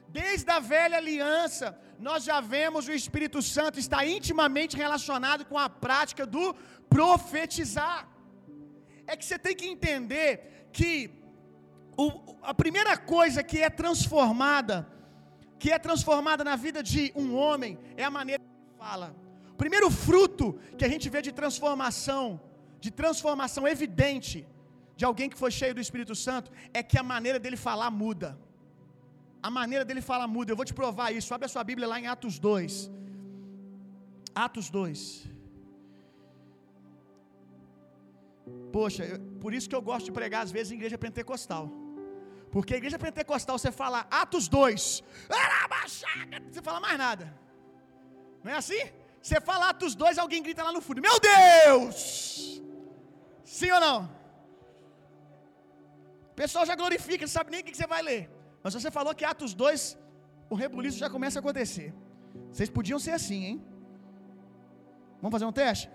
Desde 0.08 0.50
a 0.50 0.58
velha 0.58 0.96
aliança, 1.02 1.66
nós 2.06 2.24
já 2.28 2.38
vemos 2.40 2.88
o 2.88 2.92
Espírito 3.00 3.40
Santo 3.42 3.78
está 3.78 3.98
intimamente 4.16 4.76
relacionado 4.84 5.44
com 5.50 5.58
a 5.58 5.68
prática 5.68 6.24
do 6.34 6.54
profetizar. 6.88 8.08
É 9.06 9.16
que 9.18 9.24
você 9.26 9.38
tem 9.38 9.54
que 9.60 9.68
entender 9.74 10.30
que 10.72 10.92
o, 11.96 12.36
a 12.42 12.54
primeira 12.54 12.96
coisa 12.96 13.42
que 13.42 13.58
é 13.58 13.70
transformada, 13.70 14.86
que 15.58 15.70
é 15.70 15.78
transformada 15.78 16.42
na 16.42 16.56
vida 16.56 16.82
de 16.82 17.12
um 17.14 17.34
homem, 17.34 17.78
é 17.96 18.04
a 18.04 18.10
maneira 18.10 18.42
que 18.42 18.50
ele 18.50 18.78
fala. 18.78 19.14
O 19.52 19.56
primeiro 19.56 19.90
fruto 19.90 20.58
que 20.78 20.84
a 20.84 20.88
gente 20.88 21.08
vê 21.08 21.20
de 21.20 21.32
transformação, 21.32 22.40
de 22.80 22.90
transformação 22.90 23.66
evidente 23.68 24.46
de 24.96 25.04
alguém 25.04 25.28
que 25.28 25.38
foi 25.42 25.50
cheio 25.50 25.74
do 25.74 25.80
Espírito 25.80 26.14
Santo, 26.14 26.50
é 26.74 26.82
que 26.82 26.98
a 26.98 27.02
maneira 27.02 27.38
dele 27.38 27.56
falar 27.56 27.90
muda. 27.90 28.38
A 29.42 29.50
maneira 29.50 29.84
dele 29.84 30.02
falar 30.02 30.26
muda. 30.26 30.52
Eu 30.52 30.56
vou 30.56 30.64
te 30.64 30.74
provar 30.74 31.12
isso. 31.12 31.32
Abre 31.34 31.46
a 31.46 31.48
sua 31.48 31.64
Bíblia 31.64 31.88
lá 31.88 31.98
em 31.98 32.06
Atos 32.06 32.38
2. 32.38 32.90
Atos 34.34 34.68
2. 34.70 35.28
Poxa, 38.72 39.04
eu, 39.04 39.18
por 39.42 39.52
isso 39.54 39.68
que 39.68 39.74
eu 39.74 39.82
gosto 39.82 40.06
de 40.06 40.12
pregar 40.12 40.42
às 40.42 40.52
vezes 40.56 40.72
em 40.72 40.76
igreja 40.76 40.98
pentecostal. 40.98 41.64
Porque 42.50 42.74
a 42.74 42.76
igreja 42.76 42.98
pentecostal 42.98 43.58
você 43.58 43.70
fala 43.70 44.06
Atos 44.10 44.48
2, 44.48 45.02
você 46.50 46.62
fala 46.62 46.80
mais 46.80 46.98
nada. 46.98 47.32
Não 48.42 48.52
é 48.52 48.56
assim? 48.56 48.82
Você 49.22 49.40
fala 49.40 49.68
Atos 49.68 49.94
2, 49.94 50.18
alguém 50.18 50.42
grita 50.42 50.62
lá 50.62 50.72
no 50.72 50.80
fundo: 50.80 51.00
Meu 51.00 51.16
Deus! 51.20 52.60
Sim 53.44 53.70
ou 53.72 53.80
não? 53.80 53.98
O 56.32 56.34
pessoal 56.34 56.64
já 56.64 56.74
glorifica, 56.74 57.24
não 57.24 57.28
sabe 57.28 57.50
nem 57.50 57.60
o 57.60 57.64
que 57.64 57.76
você 57.76 57.86
vai 57.86 58.02
ler. 58.02 58.30
Mas 58.62 58.74
você 58.74 58.90
falou 58.90 59.14
que 59.14 59.24
Atos 59.24 59.54
2, 59.54 59.96
o 60.48 60.54
rebuliço 60.54 60.98
já 60.98 61.08
começa 61.08 61.38
a 61.38 61.40
acontecer. 61.40 61.94
Vocês 62.50 62.70
podiam 62.70 62.98
ser 62.98 63.12
assim, 63.12 63.44
hein? 63.44 63.66
Vamos 65.20 65.32
fazer 65.32 65.44
um 65.44 65.52
teste? 65.52 65.90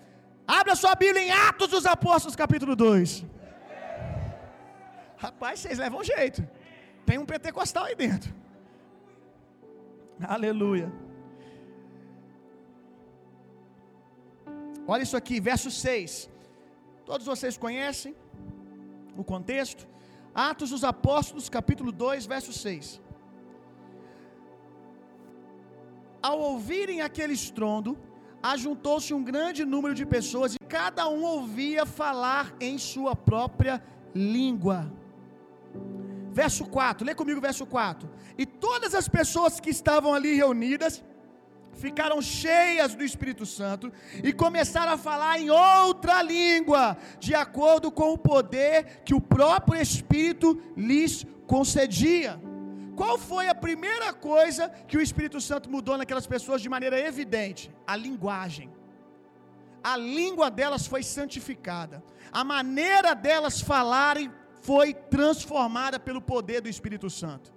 Abra 0.47 0.75
sua 0.75 0.93
Bíblia 0.95 1.23
em 1.23 1.31
Atos 1.31 1.69
dos 1.69 1.85
Apóstolos, 1.85 2.35
capítulo 2.35 2.75
2. 2.75 3.25
Rapaz, 5.17 5.59
vocês 5.59 5.79
levam 5.79 6.03
jeito. 6.03 6.47
Tem 7.05 7.17
um 7.17 7.25
pentecostal 7.25 7.85
aí 7.85 7.95
dentro. 7.95 8.33
Aleluia. 10.21 10.91
Olha 14.87 15.01
isso 15.01 15.17
aqui, 15.17 15.39
verso 15.39 15.71
6. 15.71 16.29
Todos 17.05 17.25
vocês 17.25 17.57
conhecem 17.57 18.15
o 19.17 19.23
contexto? 19.23 19.87
Atos 20.33 20.69
dos 20.69 20.83
Apóstolos, 20.83 21.49
capítulo 21.49 21.91
2, 21.91 22.25
verso 22.27 22.53
6. 22.53 23.01
Ao 26.21 26.39
ouvirem 26.39 27.01
aquele 27.01 27.33
estrondo, 27.33 27.97
ajuntou-se 28.53 29.13
um 29.13 29.23
grande 29.23 29.65
número 29.65 29.95
de 29.95 30.05
pessoas 30.05 30.53
e 30.53 30.59
cada 30.67 31.09
um 31.09 31.23
ouvia 31.23 31.85
falar 31.85 32.53
em 32.59 32.77
sua 32.77 33.15
própria 33.15 33.81
língua. 34.13 34.91
Verso 36.31 36.65
4, 36.65 37.05
lê 37.05 37.15
comigo 37.15 37.41
verso 37.41 37.65
4. 37.65 38.09
E 38.37 38.45
todas 38.45 38.93
as 38.93 39.07
pessoas 39.07 39.59
que 39.59 39.69
estavam 39.69 40.13
ali 40.13 40.35
reunidas 40.35 41.03
ficaram 41.73 42.21
cheias 42.21 42.93
do 42.93 43.03
Espírito 43.03 43.45
Santo 43.45 43.91
e 44.23 44.31
começaram 44.31 44.93
a 44.93 44.97
falar 44.97 45.39
em 45.39 45.49
outra 45.49 46.21
língua, 46.21 46.97
de 47.19 47.33
acordo 47.33 47.91
com 47.91 48.13
o 48.13 48.17
poder 48.17 49.01
que 49.03 49.15
o 49.15 49.21
próprio 49.21 49.81
Espírito 49.81 50.61
lhes 50.77 51.25
concedia. 51.47 52.39
Qual 52.95 53.17
foi 53.17 53.47
a 53.49 53.55
primeira 53.55 54.13
coisa 54.13 54.69
que 54.87 54.97
o 54.97 55.01
Espírito 55.01 55.39
Santo 55.41 55.69
mudou 55.69 55.97
naquelas 55.97 56.27
pessoas 56.27 56.61
de 56.61 56.69
maneira 56.69 56.99
evidente? 56.99 57.63
A 57.85 57.95
linguagem. 57.95 58.69
A 59.83 59.95
língua 59.97 60.49
delas 60.49 60.87
foi 60.87 61.03
santificada. 61.03 62.03
A 62.31 62.43
maneira 62.43 63.13
delas 63.13 63.59
falarem 63.61 64.31
foi 64.61 64.93
transformada 64.93 65.99
pelo 65.99 66.21
poder 66.21 66.61
do 66.61 66.69
Espírito 66.75 67.09
Santo. 67.09 67.53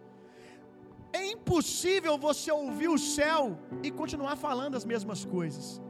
É 1.12 1.25
impossível 1.26 2.18
você 2.18 2.50
ouvir 2.52 2.88
o 2.88 2.99
céu 2.99 3.59
e 3.83 3.90
continuar 3.90 4.37
falando 4.37 4.76
as 4.76 4.85
mesmas 4.85 5.25
coisas. 5.25 5.80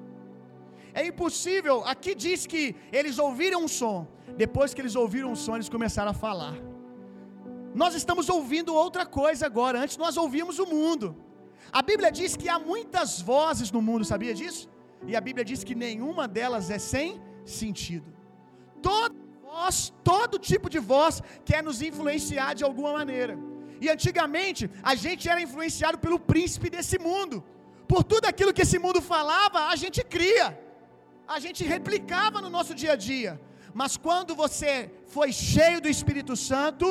É 0.94 1.04
impossível. 1.06 1.82
Aqui 1.84 2.14
diz 2.14 2.46
que 2.46 2.76
eles 2.92 3.18
ouviram 3.18 3.64
um 3.64 3.68
som. 3.68 4.06
Depois 4.36 4.72
que 4.72 4.80
eles 4.80 4.94
ouviram 4.94 5.32
um 5.32 5.36
som, 5.36 5.56
eles 5.56 5.68
começaram 5.68 6.12
a 6.12 6.14
falar. 6.14 6.54
Nós 7.74 7.94
estamos 7.94 8.28
ouvindo 8.28 8.74
outra 8.74 9.04
coisa 9.04 9.46
agora. 9.46 9.80
Antes 9.80 9.96
nós 9.96 10.16
ouvíamos 10.16 10.58
o 10.58 10.66
mundo. 10.66 11.16
A 11.72 11.82
Bíblia 11.82 12.10
diz 12.10 12.36
que 12.36 12.48
há 12.48 12.58
muitas 12.58 13.20
vozes 13.20 13.70
no 13.70 13.82
mundo, 13.82 14.04
sabia 14.04 14.34
disso? 14.34 14.68
E 15.06 15.14
a 15.14 15.20
Bíblia 15.20 15.44
diz 15.44 15.62
que 15.62 15.74
nenhuma 15.74 16.26
delas 16.26 16.70
é 16.70 16.78
sem 16.78 17.20
sentido. 17.44 18.12
Toda 18.82 19.14
voz, 19.42 19.92
todo 20.02 20.38
tipo 20.38 20.68
de 20.74 20.78
voz 20.78 21.22
quer 21.44 21.62
nos 21.62 21.80
influenciar 21.82 22.54
de 22.54 22.64
alguma 22.64 22.92
maneira. 22.92 23.38
E 23.80 23.88
antigamente 23.88 24.70
a 24.82 24.94
gente 24.94 25.28
era 25.28 25.40
influenciado 25.40 25.98
pelo 25.98 26.18
príncipe 26.18 26.68
desse 26.70 26.98
mundo. 26.98 27.44
Por 27.86 28.02
tudo 28.04 28.26
aquilo 28.26 28.52
que 28.52 28.62
esse 28.62 28.78
mundo 28.78 29.00
falava, 29.00 29.60
a 29.74 29.76
gente 29.76 30.02
cria. 30.04 30.46
A 31.26 31.38
gente 31.44 31.62
replicava 31.64 32.40
no 32.40 32.50
nosso 32.50 32.74
dia 32.74 32.92
a 32.92 32.96
dia. 32.96 33.40
Mas 33.80 33.96
quando 33.96 34.34
você 34.34 34.90
foi 35.06 35.30
cheio 35.32 35.80
do 35.80 35.88
Espírito 35.88 36.34
Santo, 36.36 36.86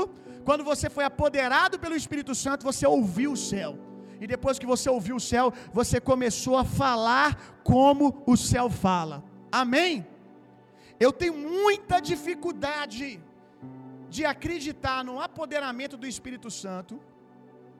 quando 0.47 0.63
você 0.63 0.87
foi 0.95 1.03
apoderado 1.03 1.75
pelo 1.83 1.95
Espírito 2.01 2.33
Santo, 2.41 2.67
você 2.69 2.85
ouviu 2.87 3.29
o 3.33 3.41
céu. 3.49 3.71
E 4.21 4.25
depois 4.33 4.57
que 4.61 4.69
você 4.73 4.89
ouviu 4.89 5.15
o 5.17 5.25
céu, 5.31 5.45
você 5.79 5.97
começou 6.09 6.55
a 6.61 6.63
falar 6.81 7.29
como 7.71 8.05
o 8.25 8.35
céu 8.37 8.69
fala. 8.69 9.17
Amém? 9.61 10.07
Eu 11.05 11.11
tenho 11.11 11.35
muita 11.57 11.99
dificuldade 12.11 13.19
de 14.15 14.23
acreditar 14.33 15.03
no 15.09 15.19
apoderamento 15.27 15.97
do 15.97 16.07
Espírito 16.13 16.49
Santo. 16.49 16.93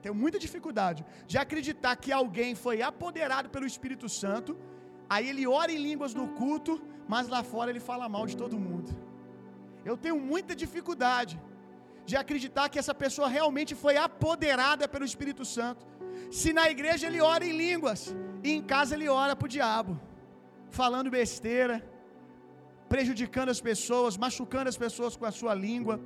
Tenho 0.02 0.16
muita 0.22 0.38
dificuldade 0.46 1.06
de 1.26 1.38
acreditar 1.38 1.96
que 1.96 2.12
alguém 2.12 2.54
foi 2.54 2.82
apoderado 2.92 3.48
pelo 3.48 3.70
Espírito 3.72 4.10
Santo, 4.20 4.58
aí 5.08 5.26
ele 5.30 5.46
ora 5.46 5.72
em 5.72 5.84
línguas 5.88 6.12
no 6.20 6.28
culto, 6.42 6.74
mas 7.14 7.28
lá 7.28 7.42
fora 7.42 7.70
ele 7.70 7.84
fala 7.90 8.14
mal 8.16 8.26
de 8.26 8.36
todo 8.36 8.64
mundo. 8.68 8.90
Eu 9.90 9.96
tenho 9.96 10.20
muita 10.20 10.54
dificuldade 10.64 11.40
de 12.08 12.16
acreditar 12.16 12.66
que 12.72 12.80
essa 12.82 12.94
pessoa 13.02 13.28
realmente 13.36 13.72
foi 13.82 13.94
apoderada 14.08 14.84
pelo 14.92 15.04
Espírito 15.10 15.44
Santo. 15.56 15.82
Se 16.38 16.50
na 16.58 16.64
igreja 16.74 17.06
ele 17.08 17.20
ora 17.20 17.44
em 17.48 17.54
línguas 17.64 18.00
e 18.42 18.50
em 18.58 18.62
casa 18.72 18.94
ele 18.96 19.08
ora 19.22 19.36
para 19.36 19.48
o 19.48 19.54
diabo, 19.56 19.92
falando 20.78 21.10
besteira, 21.10 21.76
prejudicando 22.88 23.50
as 23.50 23.60
pessoas, 23.60 24.16
machucando 24.16 24.70
as 24.72 24.78
pessoas 24.84 25.18
com 25.18 25.26
a 25.26 25.34
sua 25.40 25.54
língua. 25.66 26.00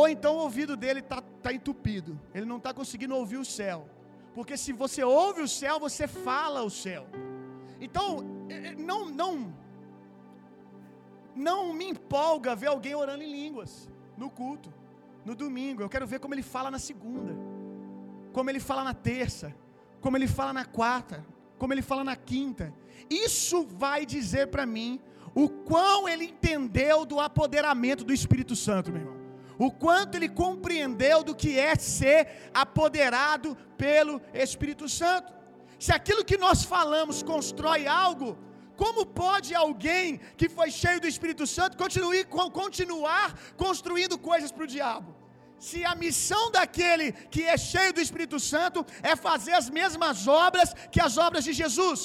Ou 0.00 0.08
então 0.14 0.32
o 0.36 0.44
ouvido 0.46 0.74
dele 0.74 1.00
está 1.00 1.20
tá 1.46 1.52
entupido, 1.52 2.18
ele 2.34 2.46
não 2.46 2.56
está 2.56 2.72
conseguindo 2.72 3.14
ouvir 3.14 3.40
o 3.44 3.44
céu. 3.44 3.86
Porque 4.34 4.56
se 4.56 4.72
você 4.72 5.04
ouve 5.04 5.42
o 5.42 5.52
céu, 5.60 5.78
você 5.86 6.06
fala 6.06 6.62
o 6.62 6.70
céu. 6.70 7.04
Então, 7.78 8.06
não, 8.90 9.00
não, 9.20 9.54
não 11.48 11.74
me 11.74 11.88
empolga 11.94 12.56
ver 12.62 12.68
alguém 12.68 12.94
orando 12.94 13.22
em 13.22 13.32
línguas 13.40 13.91
no 14.22 14.30
culto, 14.30 14.72
no 15.24 15.34
domingo. 15.34 15.82
Eu 15.82 15.88
quero 15.88 16.06
ver 16.06 16.20
como 16.20 16.34
ele 16.34 16.42
fala 16.54 16.70
na 16.70 16.78
segunda, 16.78 17.32
como 18.32 18.48
ele 18.50 18.60
fala 18.60 18.82
na 18.84 18.94
terça, 18.94 19.54
como 20.00 20.16
ele 20.16 20.28
fala 20.38 20.52
na 20.52 20.64
quarta, 20.64 21.24
como 21.58 21.72
ele 21.74 21.82
fala 21.82 22.04
na 22.04 22.16
quinta. 22.16 22.72
Isso 23.10 23.66
vai 23.84 24.06
dizer 24.06 24.46
para 24.48 24.64
mim 24.64 25.00
o 25.34 25.48
quão 25.48 26.08
ele 26.08 26.26
entendeu 26.26 27.04
do 27.04 27.18
apoderamento 27.18 28.04
do 28.04 28.12
Espírito 28.12 28.54
Santo, 28.54 28.92
meu 28.92 29.00
irmão. 29.02 29.22
O 29.58 29.70
quanto 29.70 30.16
ele 30.16 30.28
compreendeu 30.28 31.22
do 31.22 31.34
que 31.34 31.58
é 31.58 31.74
ser 31.76 32.50
apoderado 32.54 33.56
pelo 33.76 34.20
Espírito 34.32 34.88
Santo. 34.88 35.32
Se 35.78 35.92
aquilo 35.92 36.24
que 36.24 36.36
nós 36.36 36.64
falamos 36.64 37.22
constrói 37.22 37.86
algo, 37.86 38.36
como 38.82 39.02
pode 39.24 39.50
alguém 39.64 40.06
que 40.38 40.48
foi 40.56 40.68
cheio 40.82 41.00
do 41.02 41.10
Espírito 41.12 41.44
Santo 41.56 41.76
continue, 41.82 42.22
continuar 42.62 43.28
construindo 43.64 44.14
coisas 44.30 44.50
para 44.54 44.64
o 44.64 44.72
diabo? 44.76 45.10
Se 45.66 45.78
a 45.90 45.94
missão 46.04 46.44
daquele 46.56 47.06
que 47.34 47.42
é 47.54 47.56
cheio 47.72 47.92
do 47.96 48.04
Espírito 48.06 48.38
Santo 48.52 48.84
é 49.10 49.14
fazer 49.28 49.54
as 49.60 49.68
mesmas 49.78 50.26
obras 50.26 50.68
que 50.92 51.00
as 51.08 51.16
obras 51.26 51.44
de 51.48 51.52
Jesus. 51.60 52.00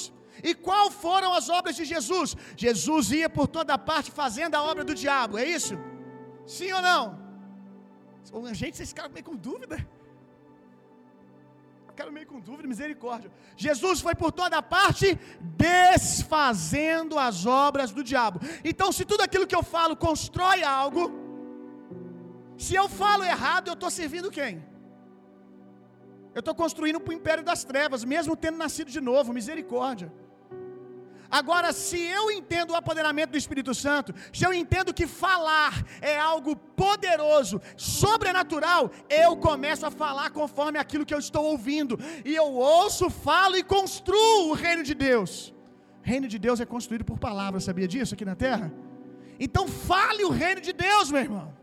E 0.48 0.54
qual 0.66 0.86
foram 1.04 1.30
as 1.38 1.48
obras 1.58 1.74
de 1.80 1.84
Jesus? 1.92 2.36
Jesus 2.64 3.10
ia 3.20 3.28
por 3.38 3.48
toda 3.56 3.76
parte 3.90 4.12
fazendo 4.22 4.54
a 4.54 4.62
obra 4.70 4.84
do 4.90 4.94
diabo, 5.02 5.36
é 5.36 5.46
isso? 5.58 5.74
Sim 6.56 6.70
ou 6.78 6.82
não? 6.90 7.02
Gente, 8.60 8.76
vocês 8.76 8.90
ficaram 8.90 9.12
meio 9.16 9.26
com 9.30 9.36
dúvida? 9.50 9.78
Ficaram 11.98 12.12
meio 12.12 12.28
com 12.28 12.38
dúvida, 12.38 12.68
misericórdia. 12.68 13.28
Jesus 13.56 14.00
foi 14.00 14.14
por 14.14 14.30
toda 14.30 14.62
parte 14.62 15.18
desfazendo 15.40 17.18
as 17.18 17.44
obras 17.44 17.90
do 17.90 18.04
diabo. 18.04 18.38
Então, 18.70 18.92
se 18.92 19.04
tudo 19.04 19.22
aquilo 19.22 19.48
que 19.48 19.56
eu 19.56 19.64
falo 19.64 19.96
constrói 19.96 20.62
algo, 20.62 21.10
se 22.56 22.76
eu 22.76 22.88
falo 22.88 23.24
errado, 23.24 23.66
eu 23.66 23.74
estou 23.74 23.90
servindo 23.90 24.30
quem? 24.30 24.64
Eu 26.36 26.38
estou 26.38 26.54
construindo 26.54 27.00
para 27.00 27.10
o 27.12 27.16
império 27.16 27.42
das 27.42 27.64
trevas, 27.64 28.04
mesmo 28.04 28.36
tendo 28.36 28.58
nascido 28.58 28.92
de 28.92 29.00
novo, 29.00 29.32
misericórdia. 29.32 30.12
Agora, 31.30 31.72
se 31.72 32.00
eu 32.00 32.30
entendo 32.30 32.70
o 32.70 32.76
apoderamento 32.76 33.32
do 33.32 33.38
Espírito 33.38 33.74
Santo, 33.74 34.14
se 34.32 34.44
eu 34.44 34.52
entendo 34.52 34.94
que 34.94 35.06
falar 35.06 35.84
é 36.00 36.18
algo 36.18 36.56
poderoso, 36.56 37.60
sobrenatural, 37.76 38.90
eu 39.10 39.36
começo 39.36 39.84
a 39.84 39.90
falar 39.90 40.30
conforme 40.30 40.78
aquilo 40.78 41.04
que 41.04 41.14
eu 41.14 41.18
estou 41.18 41.44
ouvindo, 41.44 41.98
e 42.24 42.34
eu 42.34 42.50
ouço, 42.52 43.10
falo 43.10 43.56
e 43.56 43.62
construo 43.62 44.48
o 44.48 44.54
reino 44.54 44.82
de 44.82 44.94
Deus. 44.94 45.52
O 46.02 46.08
reino 46.08 46.26
de 46.26 46.38
Deus 46.38 46.60
é 46.60 46.64
construído 46.64 47.04
por 47.04 47.18
palavras, 47.18 47.64
sabia 47.64 47.86
disso 47.86 48.14
aqui 48.14 48.24
na 48.24 48.34
terra? 48.34 48.72
Então, 49.38 49.68
fale 49.68 50.24
o 50.24 50.30
reino 50.30 50.62
de 50.62 50.72
Deus, 50.72 51.10
meu 51.10 51.20
irmão. 51.20 51.54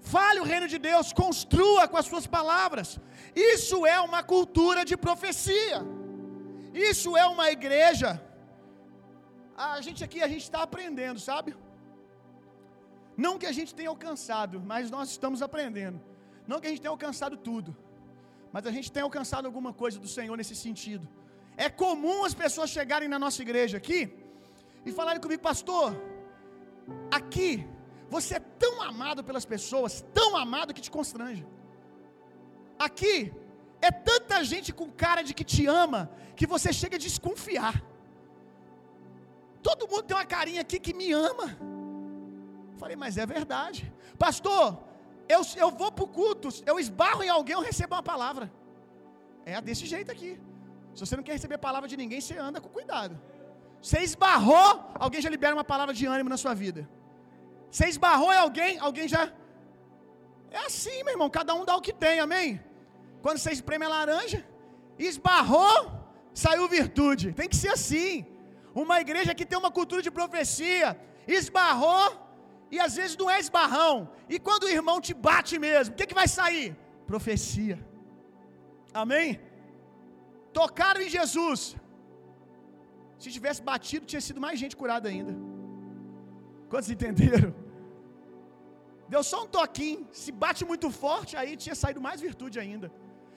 Fale 0.00 0.40
o 0.40 0.44
reino 0.44 0.68
de 0.68 0.78
Deus, 0.78 1.12
construa 1.12 1.88
com 1.88 1.96
as 1.96 2.04
suas 2.04 2.26
palavras. 2.26 2.98
Isso 3.34 3.86
é 3.86 3.98
uma 4.00 4.22
cultura 4.22 4.84
de 4.84 4.96
profecia. 4.96 5.78
Isso 6.74 7.16
é 7.16 7.24
uma 7.26 7.50
igreja. 7.50 8.20
A 9.56 9.80
gente 9.80 10.02
aqui 10.02 10.22
a 10.22 10.28
gente 10.28 10.42
está 10.42 10.62
aprendendo, 10.62 11.20
sabe? 11.20 11.56
Não 13.16 13.38
que 13.38 13.46
a 13.46 13.52
gente 13.52 13.74
tenha 13.74 13.88
alcançado, 13.88 14.60
mas 14.60 14.90
nós 14.90 15.10
estamos 15.10 15.40
aprendendo. 15.42 16.00
Não 16.46 16.60
que 16.60 16.66
a 16.66 16.70
gente 16.70 16.82
tenha 16.82 16.90
alcançado 16.90 17.36
tudo, 17.36 17.76
mas 18.52 18.66
a 18.66 18.72
gente 18.76 18.90
tem 18.90 19.02
alcançado 19.02 19.46
alguma 19.46 19.72
coisa 19.72 19.98
do 19.98 20.08
Senhor 20.08 20.36
nesse 20.36 20.56
sentido. 20.56 21.08
É 21.56 21.68
comum 21.70 22.24
as 22.24 22.34
pessoas 22.34 22.70
chegarem 22.70 23.08
na 23.08 23.18
nossa 23.18 23.40
igreja 23.42 23.76
aqui 23.76 24.12
e 24.84 24.92
falarem 24.92 25.20
comigo, 25.20 25.42
pastor, 25.42 25.96
aqui 27.10 27.66
você 28.10 28.34
é 28.36 28.40
tão 28.40 28.82
amado 28.82 29.22
pelas 29.22 29.44
pessoas, 29.44 30.04
tão 30.12 30.36
amado 30.36 30.74
que 30.74 30.80
te 30.80 30.90
constrange. 30.90 31.46
Aqui 32.78 33.32
é 33.80 33.90
tanta 33.90 34.42
gente 34.42 34.72
com 34.72 34.90
cara 34.90 35.22
de 35.22 35.32
que 35.32 35.44
te 35.44 35.66
ama 35.66 36.10
que 36.36 36.46
você 36.46 36.72
chega 36.72 36.96
a 36.96 36.98
desconfiar. 36.98 37.82
Todo 39.68 39.88
mundo 39.90 40.04
tem 40.08 40.16
uma 40.16 40.30
carinha 40.36 40.60
aqui 40.66 40.78
que 40.86 40.92
me 41.00 41.08
ama. 41.28 41.46
Falei, 42.80 42.96
mas 43.02 43.16
é 43.22 43.26
verdade. 43.36 43.80
Pastor, 44.24 44.64
eu, 45.34 45.40
eu 45.64 45.68
vou 45.80 45.90
para 45.96 46.04
o 46.06 46.10
culto, 46.18 46.48
eu 46.70 46.76
esbarro 46.84 47.22
em 47.26 47.30
alguém, 47.36 47.54
eu 47.54 47.66
recebo 47.70 47.94
uma 47.94 48.02
palavra. 48.12 48.46
É 49.46 49.60
desse 49.68 49.86
jeito 49.94 50.10
aqui. 50.14 50.32
Se 50.94 51.00
você 51.04 51.16
não 51.16 51.24
quer 51.26 51.32
receber 51.38 51.58
palavra 51.68 51.88
de 51.92 51.96
ninguém, 52.02 52.20
você 52.20 52.36
anda 52.48 52.60
com 52.64 52.68
cuidado. 52.78 53.14
Você 53.80 54.00
esbarrou, 54.08 54.68
alguém 55.04 55.20
já 55.24 55.30
libera 55.36 55.54
uma 55.58 55.68
palavra 55.72 55.94
de 55.98 56.04
ânimo 56.14 56.30
na 56.34 56.38
sua 56.44 56.54
vida. 56.62 56.82
Você 57.70 57.86
esbarrou 57.94 58.30
em 58.32 58.40
alguém, 58.46 58.78
alguém 58.88 59.08
já. 59.14 59.22
É 60.50 60.60
assim, 60.66 60.98
meu 61.04 61.14
irmão, 61.14 61.30
cada 61.38 61.54
um 61.54 61.64
dá 61.64 61.74
o 61.76 61.84
que 61.86 61.92
tem, 62.04 62.20
amém? 62.20 62.48
Quando 63.22 63.38
você 63.38 63.50
espreme 63.58 63.84
a 63.86 63.88
laranja, 63.96 64.40
esbarrou, 64.98 65.76
saiu 66.34 66.68
virtude. 66.68 67.32
Tem 67.32 67.48
que 67.48 67.56
ser 67.56 67.72
assim. 67.78 68.26
Uma 68.82 69.00
igreja 69.04 69.34
que 69.38 69.46
tem 69.46 69.58
uma 69.58 69.70
cultura 69.70 70.02
de 70.02 70.10
profecia, 70.10 70.88
esbarrou, 71.38 72.06
e 72.74 72.80
às 72.86 72.94
vezes 72.98 73.16
não 73.16 73.30
é 73.30 73.38
esbarrão. 73.38 73.96
E 74.28 74.38
quando 74.46 74.64
o 74.64 74.74
irmão 74.78 75.00
te 75.00 75.14
bate 75.28 75.58
mesmo, 75.66 75.92
o 75.92 75.96
que, 75.96 76.08
que 76.10 76.20
vai 76.22 76.28
sair? 76.38 76.76
Profecia. 77.06 77.78
Amém? 79.02 79.40
Tocaram 80.52 81.00
em 81.06 81.10
Jesus. 81.18 81.76
Se 83.18 83.30
tivesse 83.36 83.62
batido, 83.70 84.06
tinha 84.12 84.24
sido 84.28 84.40
mais 84.46 84.58
gente 84.62 84.76
curada 84.82 85.08
ainda. 85.08 85.34
Quantos 86.70 86.90
entenderam? 86.94 87.50
Deu 89.08 89.22
só 89.30 89.38
um 89.44 89.50
toquinho. 89.58 90.02
Se 90.12 90.30
bate 90.44 90.62
muito 90.64 90.90
forte, 90.90 91.32
aí 91.40 91.56
tinha 91.64 91.76
saído 91.82 92.00
mais 92.00 92.20
virtude 92.20 92.58
ainda. 92.64 92.88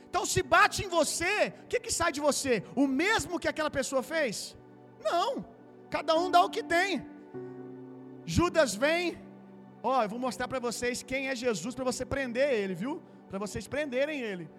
Então, 0.09 0.25
se 0.25 0.41
bate 0.55 0.77
em 0.85 0.89
você, 0.97 1.53
o 1.63 1.67
que, 1.71 1.79
que 1.85 1.91
sai 1.99 2.11
de 2.17 2.21
você? 2.27 2.63
O 2.75 2.87
mesmo 2.87 3.39
que 3.41 3.49
aquela 3.53 3.69
pessoa 3.79 4.01
fez? 4.01 4.55
Não. 5.03 5.45
Cada 5.89 6.15
um 6.15 6.29
dá 6.29 6.41
o 6.43 6.49
que 6.49 6.63
tem. 6.63 7.05
Judas 8.25 8.75
vem. 8.75 9.17
Ó, 9.81 10.03
eu 10.03 10.09
vou 10.09 10.19
mostrar 10.19 10.47
para 10.47 10.59
vocês 10.59 11.03
quem 11.03 11.29
é 11.29 11.35
Jesus 11.35 11.73
para 11.75 11.85
você 11.85 12.05
prender 12.05 12.49
ele, 12.53 12.75
viu? 12.75 13.01
Para 13.29 13.39
vocês 13.39 13.67
prenderem 13.67 14.21
ele. 14.21 14.49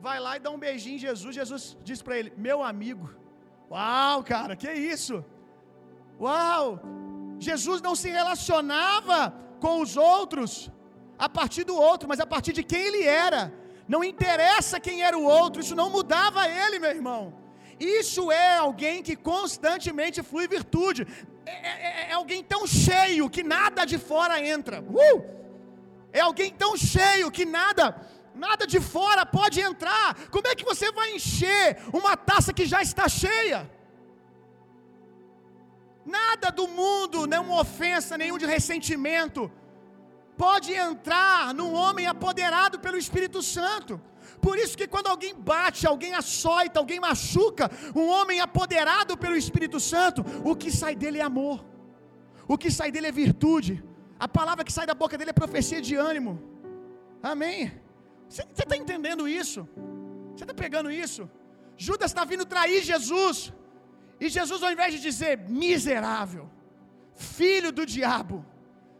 Vai 0.00 0.18
lá 0.20 0.36
e 0.36 0.40
dá 0.40 0.50
um 0.50 0.58
beijinho 0.58 0.96
em 0.96 0.98
Jesus. 0.98 1.34
Jesus 1.34 1.76
diz 1.82 2.02
para 2.02 2.18
ele: 2.18 2.32
Meu 2.36 2.62
amigo. 2.62 3.10
Uau, 3.70 4.22
cara, 4.22 4.54
que 4.56 4.70
isso? 4.70 5.24
Uau! 6.20 6.80
Jesus 7.38 7.80
não 7.82 7.94
se 7.94 8.08
relacionava 8.08 9.34
com 9.60 9.80
os 9.80 9.96
outros 9.96 10.70
a 11.18 11.28
partir 11.28 11.64
do 11.64 11.76
outro, 11.76 12.08
mas 12.08 12.20
a 12.20 12.26
partir 12.26 12.52
de 12.52 12.62
quem 12.62 12.82
ele 12.88 13.02
era. 13.04 13.52
Não 13.88 14.02
interessa 14.02 14.80
quem 14.80 15.02
era 15.02 15.16
o 15.16 15.24
outro, 15.24 15.60
isso 15.60 15.76
não 15.76 15.88
mudava 15.90 16.48
ele, 16.48 16.78
meu 16.78 16.90
irmão. 16.90 17.22
Isso 17.78 18.32
é 18.32 18.56
alguém 18.56 19.02
que 19.02 19.14
constantemente 19.14 20.22
flui 20.22 20.48
virtude. 20.48 21.06
É, 21.44 21.50
é, 21.50 22.06
é, 22.06 22.10
é 22.10 22.12
alguém 22.12 22.42
tão 22.42 22.66
cheio 22.66 23.28
que 23.28 23.42
nada 23.42 23.84
de 23.84 23.98
fora 23.98 24.40
entra. 24.40 24.80
Uh! 24.80 25.36
É 26.12 26.20
alguém 26.20 26.50
tão 26.50 26.76
cheio 26.76 27.30
que 27.30 27.44
nada, 27.44 27.94
nada 28.34 28.66
de 28.66 28.80
fora 28.80 29.26
pode 29.26 29.60
entrar. 29.60 30.14
Como 30.30 30.48
é 30.48 30.54
que 30.54 30.64
você 30.64 30.90
vai 30.90 31.14
encher 31.14 31.78
uma 31.92 32.16
taça 32.16 32.52
que 32.52 32.64
já 32.64 32.80
está 32.80 33.08
cheia? 33.08 33.70
Nada 36.04 36.50
do 36.50 36.66
mundo, 36.68 37.26
nenhuma 37.26 37.60
ofensa, 37.60 38.16
nenhum 38.16 38.38
de 38.38 38.46
ressentimento, 38.46 39.50
pode 40.38 40.72
entrar 40.72 41.52
num 41.52 41.74
homem 41.74 42.06
apoderado 42.06 42.78
pelo 42.78 42.96
Espírito 42.96 43.42
Santo. 43.42 44.00
Por 44.46 44.56
isso 44.62 44.78
que 44.80 44.86
quando 44.94 45.08
alguém 45.12 45.32
bate, 45.52 45.80
alguém 45.92 46.12
açoita, 46.22 46.78
alguém 46.78 47.00
machuca, 47.06 47.64
um 48.00 48.06
homem 48.16 48.38
apoderado 48.46 49.12
pelo 49.22 49.36
Espírito 49.42 49.78
Santo, 49.92 50.20
o 50.50 50.52
que 50.60 50.70
sai 50.80 50.94
dele 51.02 51.18
é 51.22 51.24
amor. 51.30 51.56
O 52.52 52.56
que 52.62 52.70
sai 52.76 52.90
dele 52.94 53.08
é 53.08 53.20
virtude. 53.24 53.72
A 54.24 54.28
palavra 54.38 54.64
que 54.66 54.74
sai 54.76 54.86
da 54.90 54.96
boca 55.02 55.18
dele 55.18 55.32
é 55.32 55.42
profecia 55.42 55.80
de 55.86 55.94
ânimo. 56.10 56.34
Amém. 57.32 57.60
Você 58.28 58.42
está 58.64 58.76
entendendo 58.82 59.24
isso? 59.42 59.60
Você 60.32 60.44
está 60.44 60.54
pegando 60.64 60.92
isso? 61.04 61.24
Judas 61.86 62.12
está 62.12 62.24
vindo 62.32 62.46
trair 62.54 62.80
Jesus. 62.92 63.38
E 64.20 64.28
Jesus, 64.36 64.62
ao 64.62 64.70
invés 64.76 64.92
de 64.94 65.00
dizer 65.08 65.32
miserável, 65.64 66.44
filho 67.38 67.72
do 67.78 67.84
diabo, 67.96 68.38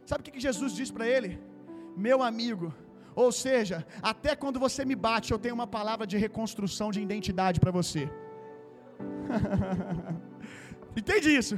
sabe 0.09 0.19
o 0.21 0.25
que 0.33 0.45
Jesus 0.49 0.73
diz 0.81 0.91
para 0.97 1.07
ele? 1.15 1.31
Meu 2.07 2.19
amigo, 2.31 2.67
ou 3.23 3.29
seja, 3.31 3.77
até 4.11 4.31
quando 4.41 4.57
você 4.63 4.81
me 4.89 4.95
bate, 5.05 5.31
eu 5.31 5.39
tenho 5.43 5.55
uma 5.59 5.69
palavra 5.75 6.05
de 6.11 6.17
reconstrução 6.25 6.87
de 6.95 6.99
identidade 7.07 7.59
para 7.63 7.71
você. 7.79 8.03
Entende 10.99 11.29
isso? 11.41 11.55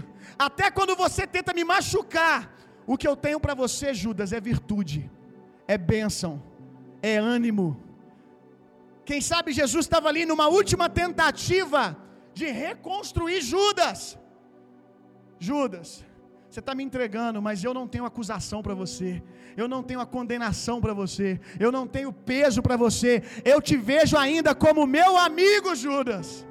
Até 0.48 0.72
quando 0.78 0.95
você 1.04 1.24
tenta 1.36 1.54
me 1.58 1.65
machucar, 1.74 2.38
o 2.88 2.98
que 3.00 3.08
eu 3.10 3.15
tenho 3.26 3.41
para 3.45 3.54
você, 3.63 3.93
Judas, 4.04 4.32
é 4.38 4.39
virtude, 4.39 5.12
é 5.67 5.78
bênção, 5.78 6.32
é 7.02 7.17
ânimo. 7.17 7.67
Quem 9.10 9.19
sabe 9.19 9.52
Jesus 9.62 9.86
estava 9.86 10.08
ali 10.08 10.26
numa 10.26 10.48
última 10.48 10.88
tentativa 11.02 11.82
de 12.34 12.48
reconstruir 12.65 13.41
Judas. 13.41 14.17
Judas, 15.38 16.06
você 16.50 16.60
está 16.62 16.74
me 16.74 16.84
entregando, 16.84 17.42
mas 17.42 17.64
eu 17.64 17.74
não 17.76 17.88
tenho 17.88 18.06
acusação 18.06 18.60
para 18.64 18.74
você, 18.74 19.22
eu 19.56 19.68
não 19.68 19.84
tenho 19.84 20.00
a 20.00 20.06
condenação 20.06 20.82
para 20.82 20.94
você, 20.94 21.40
eu 21.60 21.72
não 21.72 21.86
tenho 21.86 22.12
peso 22.12 22.62
para 22.64 22.76
você, 22.76 23.22
eu 23.46 23.62
te 23.62 23.78
vejo 23.78 24.18
ainda 24.18 24.56
como 24.56 24.88
meu 24.88 25.16
amigo, 25.18 25.76
Judas. 25.76 26.48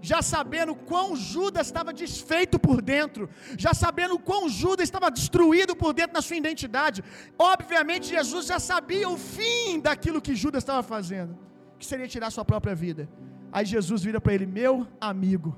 Já 0.00 0.22
sabendo 0.22 0.74
quão 0.74 1.16
Judas 1.16 1.66
estava 1.66 1.92
desfeito 1.92 2.58
por 2.58 2.80
dentro, 2.80 3.28
já 3.58 3.74
sabendo 3.74 4.18
quão 4.18 4.48
Judas 4.48 4.84
estava 4.84 5.10
destruído 5.10 5.76
por 5.76 5.92
dentro 5.92 6.14
na 6.14 6.22
sua 6.22 6.36
identidade, 6.36 7.04
obviamente 7.38 8.08
Jesus 8.08 8.46
já 8.46 8.58
sabia 8.58 9.08
o 9.08 9.18
fim 9.18 9.80
daquilo 9.80 10.22
que 10.22 10.34
Judas 10.34 10.62
estava 10.62 10.82
fazendo, 10.82 11.36
que 11.78 11.84
seria 11.84 12.08
tirar 12.08 12.30
sua 12.30 12.44
própria 12.44 12.74
vida. 12.74 13.08
Aí 13.52 13.66
Jesus 13.66 14.02
vira 14.02 14.20
para 14.20 14.32
ele: 14.34 14.46
Meu 14.46 14.86
amigo, 15.00 15.56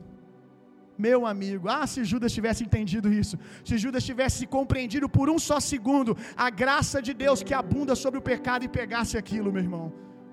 meu 1.07 1.25
amigo, 1.33 1.69
ah, 1.69 1.87
se 1.87 2.05
Judas 2.05 2.33
tivesse 2.33 2.65
entendido 2.65 3.13
isso, 3.13 3.39
se 3.65 3.79
Judas 3.79 4.05
tivesse 4.05 4.47
compreendido 4.47 5.09
por 5.09 5.31
um 5.31 5.39
só 5.39 5.61
segundo 5.61 6.17
a 6.37 6.51
graça 6.51 7.01
de 7.01 7.15
Deus 7.15 7.43
que 7.43 7.55
abunda 7.55 7.95
sobre 7.95 8.19
o 8.19 8.23
pecado 8.31 8.65
e 8.65 8.69
pegasse 8.69 9.17
aquilo, 9.17 9.53
meu 9.53 9.63
irmão. 9.63 9.87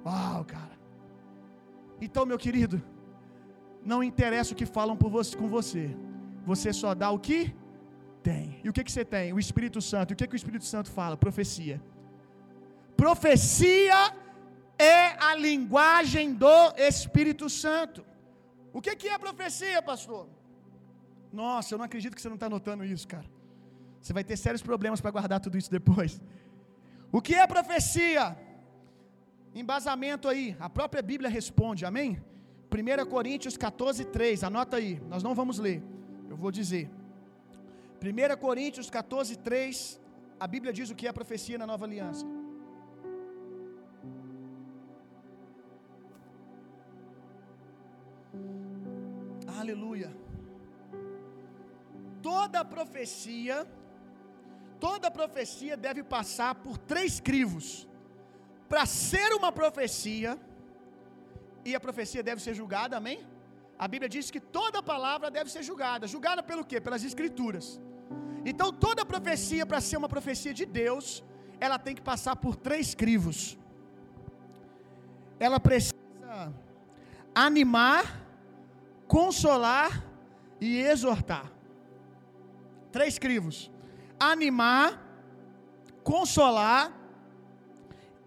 Uau, 0.06 0.44
cara. 0.44 0.76
Então, 2.02 2.26
meu 2.26 2.38
querido, 2.46 2.82
não 3.84 4.04
interessa 4.04 4.54
o 4.54 4.56
que 4.56 4.66
falam 4.66 4.98
você, 5.00 5.38
com 5.38 5.48
você, 5.48 5.96
você 6.46 6.74
só 6.74 6.94
dá 6.96 7.12
o 7.12 7.20
que 7.20 7.54
tem. 8.24 8.60
E 8.64 8.70
o 8.70 8.74
que, 8.74 8.84
que 8.84 8.92
você 8.92 9.06
tem? 9.06 9.32
O 9.34 9.40
Espírito 9.40 9.80
Santo. 9.80 10.12
E 10.12 10.14
o 10.16 10.18
que, 10.18 10.28
que 10.28 10.36
o 10.36 10.42
Espírito 10.44 10.66
Santo 10.66 10.90
fala? 10.90 11.16
Profecia. 11.16 11.80
Profecia 12.98 14.00
é 14.80 15.02
a 15.30 15.36
linguagem 15.36 16.34
do 16.34 16.74
Espírito 16.76 17.48
Santo. 17.50 18.04
O 18.74 18.82
que, 18.82 18.96
que 18.96 19.08
é 19.08 19.18
profecia, 19.18 19.82
pastor? 19.82 20.28
Nossa, 21.36 21.74
eu 21.74 21.78
não 21.78 21.86
acredito 21.86 22.16
que 22.16 22.22
você 22.22 22.30
não 22.30 22.40
está 22.40 22.50
notando 22.50 22.86
isso, 22.86 23.06
cara. 23.14 23.26
Você 24.00 24.14
vai 24.14 24.24
ter 24.24 24.38
sérios 24.38 24.62
problemas 24.62 25.02
para 25.02 25.12
guardar 25.12 25.40
tudo 25.42 25.58
isso 25.58 25.70
depois. 25.70 26.22
O 27.12 27.22
que 27.22 27.36
é 27.36 27.46
profecia? 27.46 28.38
Embasamento 29.54 30.30
aí, 30.30 30.56
a 30.60 30.70
própria 30.70 31.02
Bíblia 31.02 31.30
responde, 31.30 31.86
amém? 31.86 32.10
1 32.72 33.06
Coríntios 33.10 33.58
14, 33.58 34.06
3, 34.06 34.44
anota 34.44 34.78
aí, 34.78 35.02
nós 35.10 35.24
não 35.24 35.36
vamos 35.36 35.60
ler, 35.60 35.84
eu 36.30 36.38
vou 36.38 36.52
dizer. 36.52 36.90
1 38.02 38.38
Coríntios 38.38 38.90
14, 38.90 39.38
3, 39.38 40.00
a 40.40 40.48
Bíblia 40.48 40.72
diz 40.72 40.90
o 40.90 40.96
que 40.96 41.08
é 41.08 41.12
profecia 41.12 41.58
na 41.58 41.68
nova 41.68 41.86
aliança. 41.86 42.26
Aleluia 49.60 50.25
toda 52.28 52.60
profecia, 52.76 53.58
toda 54.86 55.16
profecia 55.20 55.76
deve 55.86 56.02
passar 56.16 56.52
por 56.64 56.76
três 56.92 57.14
crivos. 57.28 57.66
Para 58.72 58.84
ser 58.88 59.30
uma 59.40 59.52
profecia, 59.62 60.32
e 61.64 61.72
a 61.80 61.82
profecia 61.86 62.24
deve 62.30 62.42
ser 62.46 62.54
julgada, 62.60 62.98
amém? 62.98 63.20
A 63.84 63.88
Bíblia 63.94 64.10
diz 64.16 64.26
que 64.34 64.42
toda 64.58 64.88
palavra 64.94 65.30
deve 65.38 65.50
ser 65.56 65.64
julgada. 65.70 66.08
Julgada 66.16 66.42
pelo 66.50 66.66
quê? 66.70 66.80
Pelas 66.88 67.04
escrituras. 67.10 67.66
Então 68.52 68.70
toda 68.86 69.12
profecia, 69.14 69.66
para 69.72 69.82
ser 69.90 69.98
uma 70.02 70.12
profecia 70.16 70.54
de 70.60 70.66
Deus, 70.66 71.24
ela 71.66 71.78
tem 71.86 71.96
que 71.98 72.06
passar 72.12 72.36
por 72.44 72.56
três 72.68 72.96
crivos. 73.02 73.40
Ela 75.48 75.60
precisa 75.60 76.54
animar, 77.48 78.04
consolar 79.18 79.92
e 80.60 80.80
exortar. 80.94 81.55
Três 82.96 83.20
crivos: 83.20 83.70
animar, 84.18 84.90
consolar 86.02 86.94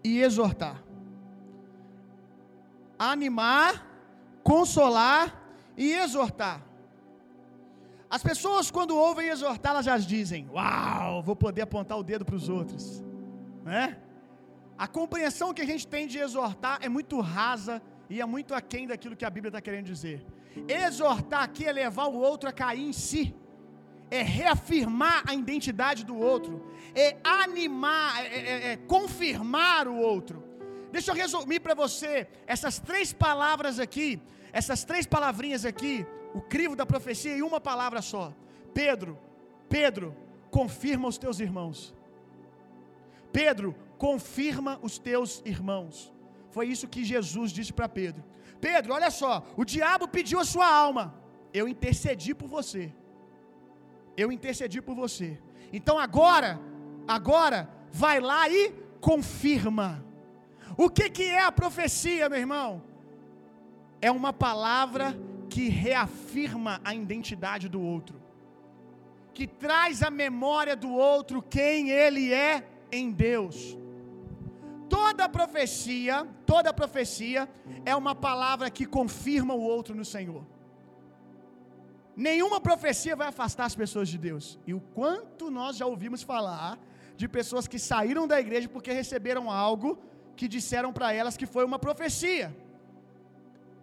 e 0.03 0.21
exortar. 0.21 0.83
Animar, 2.99 3.71
consolar 4.43 5.25
e 5.75 5.91
exortar. 5.93 6.61
As 8.07 8.21
pessoas, 8.21 8.69
quando 8.69 8.95
ouvem 8.95 9.29
exortar, 9.29 9.71
elas 9.71 9.85
já 9.85 9.97
dizem: 9.97 10.47
Uau, 10.51 11.23
vou 11.23 11.35
poder 11.35 11.63
apontar 11.63 11.97
o 11.97 12.03
dedo 12.03 12.23
para 12.23 12.35
os 12.35 12.47
outros. 12.47 13.03
Né? 13.63 13.97
A 14.77 14.87
compreensão 14.87 15.51
que 15.51 15.63
a 15.63 15.65
gente 15.65 15.87
tem 15.87 16.05
de 16.05 16.19
exortar 16.19 16.77
é 16.83 16.87
muito 16.87 17.19
rasa 17.19 17.81
e 18.07 18.21
é 18.21 18.25
muito 18.35 18.53
aquém 18.53 18.85
daquilo 18.85 19.15
que 19.15 19.25
a 19.25 19.31
Bíblia 19.31 19.49
está 19.49 19.61
querendo 19.61 19.87
dizer. 19.87 20.23
Exortar 20.67 21.41
aqui 21.41 21.65
é 21.65 21.71
levar 21.71 22.05
o 22.05 22.17
outro 22.17 22.47
a 22.47 22.53
cair 22.53 22.87
em 22.87 22.93
si, 22.93 23.35
é 24.11 24.21
reafirmar 24.21 25.23
a 25.27 25.33
identidade 25.33 26.03
do 26.03 26.17
outro, 26.17 26.65
é 26.95 27.17
animar, 27.23 28.25
é, 28.25 28.27
é, 28.27 28.71
é 28.71 28.77
confirmar 28.77 29.87
o 29.87 29.95
outro. 29.95 30.43
Deixa 30.91 31.11
eu 31.11 31.15
resumir 31.15 31.59
para 31.59 31.75
você 31.75 32.27
essas 32.47 32.79
três 32.79 33.13
palavras 33.13 33.79
aqui, 33.79 34.19
essas 34.51 34.83
três 34.83 35.05
palavrinhas 35.05 35.65
aqui, 35.65 36.05
o 36.33 36.41
crivo 36.41 36.75
da 36.75 36.85
profecia 36.85 37.37
em 37.37 37.41
uma 37.41 37.61
palavra 37.61 38.01
só. 38.01 38.33
Pedro, 38.73 39.17
Pedro, 39.67 40.15
confirma 40.49 41.07
os 41.07 41.17
teus 41.17 41.39
irmãos. 41.39 41.93
Pedro, 43.31 43.75
confirma 43.97 44.79
os 44.81 44.97
teus 44.97 45.41
irmãos. 45.45 46.11
Foi 46.49 46.67
isso 46.67 46.87
que 46.87 47.03
Jesus 47.03 47.51
disse 47.51 47.71
para 47.71 47.87
Pedro. 47.87 48.23
Pedro, 48.59 48.93
olha 48.93 49.11
só, 49.11 49.45
o 49.55 49.63
diabo 49.63 50.07
pediu 50.07 50.39
a 50.39 50.45
sua 50.45 50.67
alma. 50.67 51.13
Eu 51.53 51.67
intercedi 51.67 52.33
por 52.33 52.47
você. 52.47 52.91
Eu 54.19 54.33
intercedi 54.33 54.81
por 54.81 54.95
você. 54.95 55.39
Então 55.71 55.97
agora, 55.97 56.59
agora 57.07 57.69
vai 57.89 58.19
lá 58.19 58.49
e 58.49 58.73
confirma. 58.99 60.03
O 60.75 60.89
que 60.89 61.09
que 61.09 61.23
é 61.23 61.41
a 61.41 61.51
profecia, 61.53 62.27
meu 62.27 62.37
irmão? 62.37 62.83
É 64.01 64.11
uma 64.11 64.33
palavra 64.33 65.17
que 65.49 65.69
reafirma 65.69 66.81
a 66.83 66.93
identidade 66.93 67.69
do 67.69 67.81
outro. 67.81 68.21
Que 69.33 69.47
traz 69.47 70.03
à 70.03 70.09
memória 70.09 70.75
do 70.75 70.91
outro 70.93 71.41
quem 71.41 71.89
ele 71.89 72.33
é 72.33 72.67
em 72.91 73.11
Deus. 73.11 73.77
Toda 74.89 75.29
profecia, 75.29 76.27
toda 76.45 76.73
profecia 76.73 77.47
é 77.85 77.95
uma 77.95 78.13
palavra 78.13 78.69
que 78.69 78.85
confirma 78.85 79.53
o 79.53 79.61
outro 79.61 79.95
no 79.95 80.03
Senhor. 80.03 80.43
Nenhuma 82.27 82.59
profecia 82.69 83.15
vai 83.21 83.27
afastar 83.33 83.65
as 83.69 83.75
pessoas 83.81 84.07
de 84.13 84.17
Deus. 84.27 84.45
E 84.69 84.73
o 84.79 84.81
quanto 84.97 85.45
nós 85.57 85.73
já 85.79 85.85
ouvimos 85.93 86.21
falar 86.31 86.71
de 87.21 87.27
pessoas 87.37 87.65
que 87.71 87.79
saíram 87.91 88.25
da 88.31 88.37
igreja 88.45 88.67
porque 88.75 88.91
receberam 89.01 89.45
algo 89.67 89.89
que 90.37 90.47
disseram 90.55 90.91
para 90.97 91.07
elas 91.19 91.37
que 91.39 91.47
foi 91.53 91.63
uma 91.69 91.79
profecia. 91.87 92.47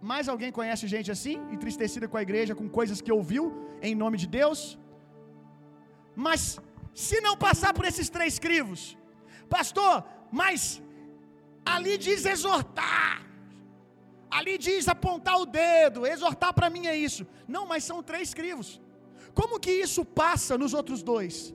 Mais 0.09 0.27
alguém 0.33 0.51
conhece 0.59 0.91
gente 0.95 1.09
assim, 1.15 1.35
entristecida 1.55 2.07
com 2.11 2.17
a 2.21 2.25
igreja, 2.27 2.57
com 2.59 2.67
coisas 2.79 3.01
que 3.05 3.15
ouviu 3.19 3.43
em 3.89 3.95
nome 4.03 4.17
de 4.23 4.27
Deus? 4.39 4.59
Mas 6.27 6.41
se 7.07 7.19
não 7.27 7.35
passar 7.47 7.71
por 7.77 7.85
esses 7.91 8.09
três 8.17 8.35
crivos, 8.45 8.81
pastor, 9.55 9.95
mas 10.41 10.61
Ali 11.73 11.95
diz 11.97 12.25
exortar. 12.33 13.26
Ali 14.29 14.57
diz 14.57 14.87
apontar 14.87 15.39
o 15.39 15.45
dedo, 15.45 16.05
exortar 16.05 16.53
para 16.53 16.69
mim 16.69 16.85
é 16.87 16.95
isso. 16.95 17.25
Não, 17.47 17.65
mas 17.65 17.83
são 17.83 18.03
três 18.03 18.33
crivos. 18.33 18.81
Como 19.33 19.59
que 19.59 19.71
isso 19.71 20.03
passa 20.03 20.57
nos 20.57 20.73
outros 20.73 21.01
dois? 21.01 21.53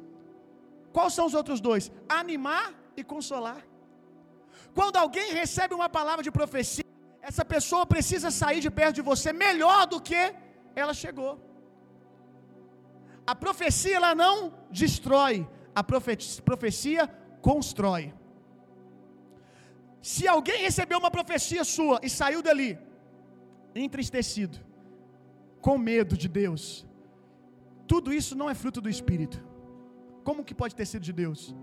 Quais 0.93 1.15
são 1.15 1.27
os 1.27 1.35
outros 1.35 1.61
dois? 1.61 1.91
Animar 2.09 2.73
e 2.97 3.03
consolar. 3.05 3.63
Quando 4.75 4.97
alguém 4.97 5.33
recebe 5.33 5.75
uma 5.75 5.89
palavra 5.89 6.23
de 6.23 6.31
profecia, 6.31 6.85
essa 7.21 7.45
pessoa 7.45 7.85
precisa 7.87 8.31
sair 8.31 8.61
de 8.61 8.71
perto 8.71 8.97
de 8.97 9.03
você 9.03 9.33
melhor 9.33 9.87
do 9.87 10.01
que 10.01 10.35
ela 10.75 10.95
chegou. 10.95 11.41
A 13.27 13.35
profecia 13.35 13.97
ela 13.97 14.15
não 14.15 14.53
destrói, 14.71 15.47
a 15.75 15.85
profecia 15.85 17.09
constrói. 17.41 18.13
Se 20.11 20.27
alguém 20.27 20.61
recebeu 20.69 20.99
uma 20.99 21.13
profecia 21.17 21.63
sua 21.63 22.01
e 22.03 22.11
saiu 22.11 22.43
dali 22.43 22.71
entristecido, 23.75 24.59
com 25.61 25.79
medo 25.79 26.17
de 26.23 26.29
Deus, 26.29 26.65
tudo 27.87 28.13
isso 28.13 28.35
não 28.41 28.51
é 28.51 28.55
fruto 28.63 28.81
do 28.81 28.91
Espírito. 28.97 29.39
Como 30.25 30.45
que 30.45 30.55
pode 30.55 30.75
ter 30.75 30.87
sido 30.87 31.05
de 31.11 31.13
Deus? 31.13 31.55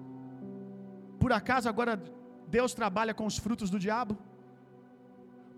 Por 1.19 1.33
acaso 1.33 1.67
agora 1.67 2.01
Deus 2.47 2.73
trabalha 2.73 3.13
com 3.13 3.25
os 3.25 3.37
frutos 3.37 3.69
do 3.69 3.79
diabo? 3.85 4.17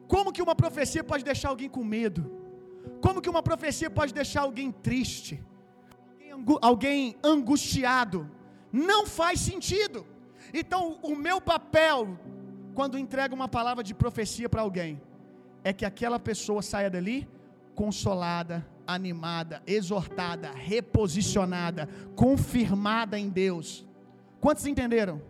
Como 0.08 0.34
que 0.34 0.41
uma 0.41 0.56
profecia 0.56 1.04
pode 1.04 1.24
deixar 1.24 1.50
alguém 1.50 1.70
com 1.70 1.84
medo? 1.84 2.22
Como 3.00 3.22
que 3.22 3.30
uma 3.30 3.44
profecia 3.44 3.89
pode 3.89 4.13
deixar 4.13 4.41
alguém 4.41 4.72
triste? 4.72 5.41
Alguém 6.62 7.15
angustiado? 7.24 8.30
Não 8.72 9.06
faz 9.06 9.39
sentido. 9.39 10.06
Então, 10.54 11.00
o 11.04 11.15
meu 11.15 11.39
papel 11.39 12.17
quando 12.73 12.97
entrega 12.97 13.34
uma 13.34 13.47
palavra 13.47 13.84
de 13.84 13.93
profecia 13.93 14.49
para 14.49 14.62
alguém, 14.62 15.01
é 15.63 15.71
que 15.71 15.86
aquela 15.86 16.19
pessoa 16.19 16.62
saia 16.62 16.89
dali 16.89 17.27
consolada, 17.75 18.67
animada, 18.86 19.62
exortada, 19.65 20.51
reposicionada, 20.51 21.88
confirmada 22.15 23.17
em 23.17 23.29
Deus. 23.29 23.86
Quantos 24.39 24.65
entenderam? 24.65 25.21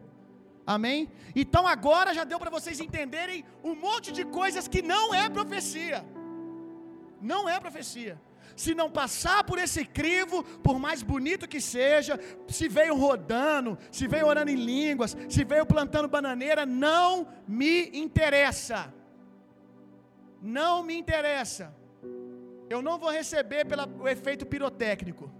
Amém? 0.65 1.09
Então 1.35 1.67
agora 1.67 2.13
já 2.13 2.23
deu 2.23 2.39
para 2.39 2.49
vocês 2.49 2.79
entenderem 2.79 3.43
um 3.63 3.75
monte 3.75 4.11
de 4.11 4.23
coisas 4.25 4.67
que 4.67 4.81
não 4.81 5.13
é 5.13 5.29
profecia. 5.29 6.05
Não 7.21 7.47
é 7.47 7.59
profecia 7.59 8.19
se 8.55 8.73
não 8.73 8.89
passar 8.89 9.43
por 9.43 9.57
esse 9.57 9.85
crivo, 9.85 10.43
por 10.61 10.79
mais 10.79 11.01
bonito 11.01 11.47
que 11.47 11.61
seja, 11.61 12.19
se 12.47 12.67
veio 12.67 12.95
rodando, 12.95 13.77
se 13.91 14.07
veio 14.07 14.27
orando 14.27 14.51
em 14.51 14.55
línguas, 14.55 15.15
se 15.29 15.43
veio 15.43 15.65
plantando 15.65 16.07
bananeira, 16.07 16.65
não 16.65 17.27
me 17.47 17.89
interessa. 17.97 18.93
Não 20.41 20.83
me 20.83 20.97
interessa. 20.97 21.73
Eu 22.69 22.81
não 22.81 22.97
vou 22.97 23.11
receber 23.11 23.65
pelo 23.65 24.07
efeito 24.07 24.45
pirotécnico. 24.45 25.31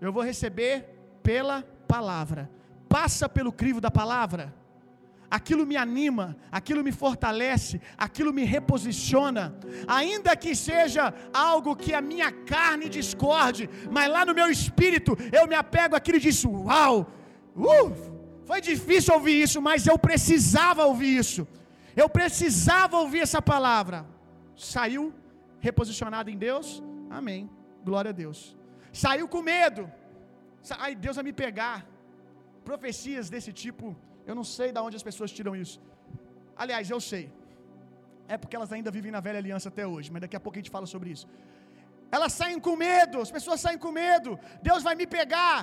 Eu 0.00 0.12
vou 0.12 0.22
receber 0.22 0.84
pela 1.22 1.62
palavra. 1.86 2.50
Passa 2.88 3.28
pelo 3.28 3.52
crivo 3.52 3.80
da 3.80 3.90
palavra 3.90 4.54
aquilo 5.30 5.66
me 5.66 5.76
anima, 5.76 6.36
aquilo 6.50 6.82
me 6.82 6.92
fortalece, 6.92 7.80
aquilo 7.96 8.32
me 8.32 8.44
reposiciona, 8.44 9.54
ainda 9.86 10.34
que 10.36 10.54
seja 10.54 11.12
algo 11.32 11.76
que 11.76 11.92
a 11.94 12.00
minha 12.00 12.30
carne 12.32 12.88
discorde, 12.88 13.68
mas 13.90 14.10
lá 14.10 14.24
no 14.24 14.34
meu 14.34 14.48
espírito 14.50 15.16
eu 15.32 15.46
me 15.46 15.54
apego 15.54 15.94
àquilo 15.94 16.18
e 16.18 16.20
diz: 16.20 16.44
Uau, 16.44 17.12
uh, 17.54 18.44
foi 18.44 18.60
difícil 18.60 19.14
ouvir 19.14 19.42
isso, 19.42 19.60
mas 19.60 19.86
eu 19.86 19.98
precisava 19.98 20.84
ouvir 20.84 21.18
isso, 21.18 21.46
eu 21.94 22.08
precisava 22.08 22.96
ouvir 22.98 23.20
essa 23.20 23.42
palavra. 23.42 24.06
Saiu 24.56 25.12
reposicionado 25.60 26.30
em 26.30 26.36
Deus, 26.36 26.82
amém, 27.10 27.48
glória 27.84 28.10
a 28.10 28.12
Deus. 28.12 28.56
Saiu 28.92 29.28
com 29.28 29.42
medo, 29.42 29.90
ai, 30.78 30.94
Deus 30.94 31.16
vai 31.16 31.24
me 31.24 31.32
pegar. 31.32 31.86
Profecias 32.64 33.30
desse 33.30 33.50
tipo 33.50 33.96
eu 34.30 34.34
não 34.38 34.46
sei 34.56 34.68
de 34.76 34.80
onde 34.86 34.96
as 35.00 35.06
pessoas 35.08 35.30
tiram 35.38 35.54
isso. 35.64 35.78
Aliás, 36.62 36.88
eu 36.94 37.00
sei. 37.10 37.24
É 38.34 38.36
porque 38.40 38.56
elas 38.58 38.72
ainda 38.76 38.90
vivem 38.96 39.12
na 39.16 39.20
velha 39.26 39.40
aliança 39.42 39.68
até 39.72 39.84
hoje, 39.92 40.08
mas 40.12 40.22
daqui 40.24 40.36
a 40.38 40.42
pouco 40.44 40.56
a 40.56 40.60
gente 40.60 40.74
fala 40.76 40.86
sobre 40.94 41.08
isso. 41.14 41.26
Elas 42.16 42.32
saem 42.40 42.60
com 42.66 42.74
medo, 42.88 43.16
as 43.26 43.32
pessoas 43.36 43.60
saem 43.64 43.78
com 43.84 43.92
medo. 44.04 44.30
Deus 44.68 44.82
vai 44.88 44.94
me 45.00 45.06
pegar. 45.18 45.56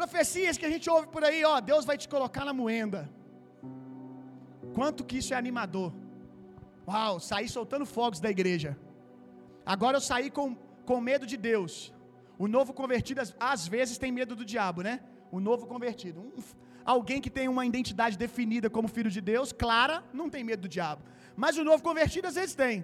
Profecias 0.00 0.58
que 0.58 0.66
a 0.68 0.72
gente 0.74 0.88
ouve 0.94 1.08
por 1.14 1.22
aí, 1.28 1.40
ó, 1.52 1.56
Deus 1.72 1.84
vai 1.90 1.96
te 2.02 2.08
colocar 2.14 2.44
na 2.44 2.54
moenda. 2.60 3.00
Quanto 4.76 5.04
que 5.08 5.18
isso 5.20 5.32
é 5.34 5.36
animador. 5.36 5.90
Uau, 6.86 7.14
saí 7.20 7.48
soltando 7.48 7.86
fogos 7.96 8.20
da 8.20 8.30
igreja. 8.36 8.70
Agora 9.74 9.96
eu 9.98 10.00
saí 10.10 10.30
com, 10.30 10.54
com 10.88 11.00
medo 11.00 11.26
de 11.26 11.36
Deus. 11.36 11.92
O 12.38 12.46
novo 12.46 12.72
convertido 12.72 13.20
às, 13.52 13.66
vezes 13.66 13.98
tem 13.98 14.12
medo 14.12 14.34
do 14.36 14.44
diabo, 14.44 14.82
né? 14.82 15.00
O 15.30 15.40
novo 15.40 15.66
convertido. 15.66 16.20
Um, 16.20 16.32
Alguém 16.94 17.20
que 17.24 17.32
tem 17.36 17.46
uma 17.54 17.64
identidade 17.70 18.16
definida 18.22 18.68
como 18.74 18.92
filho 18.96 19.10
de 19.16 19.20
Deus, 19.30 19.48
clara, 19.62 19.96
não 20.18 20.26
tem 20.34 20.42
medo 20.50 20.62
do 20.66 20.70
diabo. 20.76 21.02
Mas 21.42 21.58
o 21.60 21.64
novo 21.68 21.82
convertido 21.88 22.26
às 22.30 22.36
vezes 22.40 22.54
tem. 22.62 22.76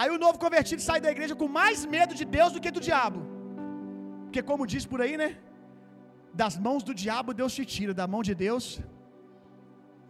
Aí 0.00 0.08
o 0.14 0.18
novo 0.22 0.38
convertido 0.44 0.80
sai 0.86 1.00
da 1.06 1.10
igreja 1.14 1.34
com 1.40 1.48
mais 1.60 1.84
medo 1.94 2.14
de 2.20 2.24
Deus 2.36 2.50
do 2.54 2.62
que 2.64 2.70
do 2.76 2.80
diabo. 2.88 3.20
Porque 4.24 4.42
como 4.50 4.66
diz 4.72 4.86
por 4.92 5.02
aí, 5.02 5.18
né? 5.22 5.28
Das 6.42 6.56
mãos 6.66 6.82
do 6.88 6.94
diabo 7.02 7.34
Deus 7.34 7.52
te 7.58 7.66
tira, 7.74 7.92
da 8.00 8.06
mão 8.14 8.22
de 8.28 8.34
Deus. 8.46 8.64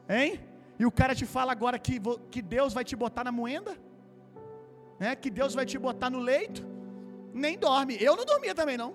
Hein? 0.08 0.30
E 0.78 0.86
o 0.86 0.92
cara 1.00 1.12
te 1.20 1.26
fala 1.34 1.50
agora 1.50 1.80
que, 1.86 2.00
que 2.30 2.42
Deus 2.56 2.72
vai 2.72 2.84
te 2.84 2.94
botar 2.94 3.24
na 3.24 3.32
moenda? 3.40 3.76
Né? 5.00 5.16
Que 5.16 5.30
Deus 5.40 5.52
vai 5.52 5.66
te 5.66 5.78
botar 5.88 6.10
no 6.10 6.20
leito? 6.30 6.64
Nem 7.34 7.58
dorme. 7.58 7.96
Eu 8.08 8.14
não 8.14 8.24
dormia 8.24 8.54
também 8.54 8.76
não. 8.76 8.90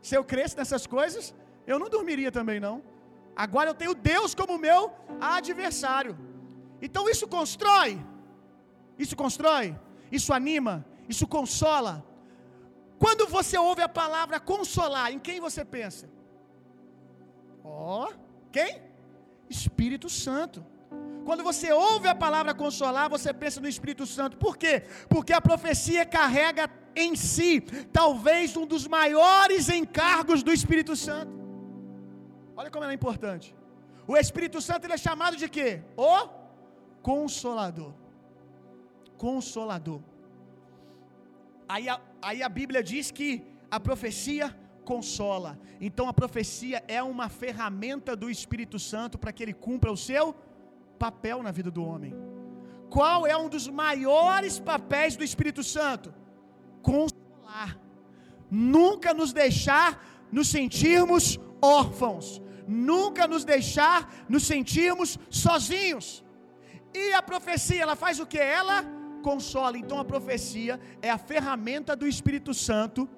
Se 0.00 0.14
eu 0.16 0.24
cresce 0.24 0.56
nessas 0.56 0.86
coisas, 0.86 1.34
eu 1.66 1.78
não 1.78 1.90
dormiria 1.90 2.32
também 2.32 2.58
não. 2.58 2.95
Agora 3.36 3.70
eu 3.70 3.74
tenho 3.74 3.94
Deus 3.94 4.34
como 4.34 4.58
meu 4.58 4.92
adversário. 5.20 6.16
Então 6.80 7.08
isso 7.08 7.28
constrói. 7.28 8.02
Isso 8.98 9.14
constrói. 9.14 9.78
Isso 10.10 10.32
anima. 10.32 10.84
Isso 11.08 11.26
consola. 11.26 12.04
Quando 12.98 13.26
você 13.26 13.58
ouve 13.58 13.82
a 13.82 13.88
palavra 13.88 14.40
consolar, 14.40 15.12
em 15.12 15.18
quem 15.18 15.38
você 15.38 15.64
pensa? 15.64 16.08
Ó, 17.62 18.08
oh, 18.08 18.12
quem? 18.50 18.80
Espírito 19.50 20.08
Santo. 20.08 20.64
Quando 21.26 21.42
você 21.42 21.72
ouve 21.72 22.08
a 22.08 22.14
palavra 22.14 22.54
consolar, 22.54 23.10
você 23.10 23.34
pensa 23.34 23.60
no 23.60 23.68
Espírito 23.68 24.06
Santo. 24.06 24.36
Por 24.36 24.56
quê? 24.56 24.84
Porque 25.08 25.32
a 25.32 25.40
profecia 25.40 26.06
carrega 26.06 26.70
em 26.94 27.14
si 27.16 27.60
talvez 27.92 28.56
um 28.56 28.64
dos 28.64 28.86
maiores 28.86 29.68
encargos 29.68 30.42
do 30.42 30.52
Espírito 30.52 30.96
Santo. 30.96 31.35
Olha 32.56 32.70
como 32.70 32.84
ela 32.84 32.92
é 32.92 32.94
importante. 32.94 33.54
O 34.06 34.16
Espírito 34.16 34.60
Santo 34.60 34.84
ele 34.84 34.94
é 34.94 34.98
chamado 35.08 35.36
de 35.36 35.48
quê? 35.48 35.82
O 35.96 36.28
Consolador. 37.02 37.92
Consolador. 39.16 40.00
Aí 41.68 41.88
a, 41.88 42.00
aí 42.22 42.42
a 42.42 42.48
Bíblia 42.48 42.82
diz 42.82 43.10
que 43.10 43.44
a 43.70 43.78
profecia 43.80 44.56
consola. 44.84 45.58
Então 45.80 46.08
a 46.08 46.12
profecia 46.12 46.82
é 46.86 47.02
uma 47.02 47.28
ferramenta 47.28 48.14
do 48.14 48.30
Espírito 48.30 48.78
Santo 48.78 49.18
para 49.18 49.32
que 49.32 49.42
ele 49.42 49.52
cumpra 49.52 49.90
o 49.90 49.96
seu 49.96 50.34
papel 50.98 51.42
na 51.42 51.50
vida 51.50 51.70
do 51.70 51.84
homem. 51.84 52.14
Qual 52.88 53.26
é 53.26 53.36
um 53.36 53.48
dos 53.48 53.66
maiores 53.68 54.58
papéis 54.58 55.16
do 55.16 55.24
Espírito 55.24 55.62
Santo? 55.62 56.14
Consolar. 56.82 57.78
Nunca 58.50 59.12
nos 59.12 59.32
deixar 59.32 59.88
nos 60.30 60.48
sentirmos 60.48 61.38
órfãos. 61.60 62.40
Nunca 62.66 63.26
nos 63.26 63.44
deixar 63.44 64.12
nos 64.28 64.44
sentirmos 64.44 65.18
sozinhos. 65.30 66.24
E 66.92 67.12
a 67.12 67.22
profecia, 67.22 67.82
ela 67.82 67.96
faz 67.96 68.18
o 68.18 68.26
que? 68.26 68.38
Ela 68.38 68.84
consola. 69.22 69.76
Então 69.76 69.98
a 69.98 70.04
profecia 70.04 70.80
é 71.02 71.10
a 71.10 71.18
ferramenta 71.18 71.94
do 71.94 72.06
Espírito 72.06 72.54
Santo 72.54 73.08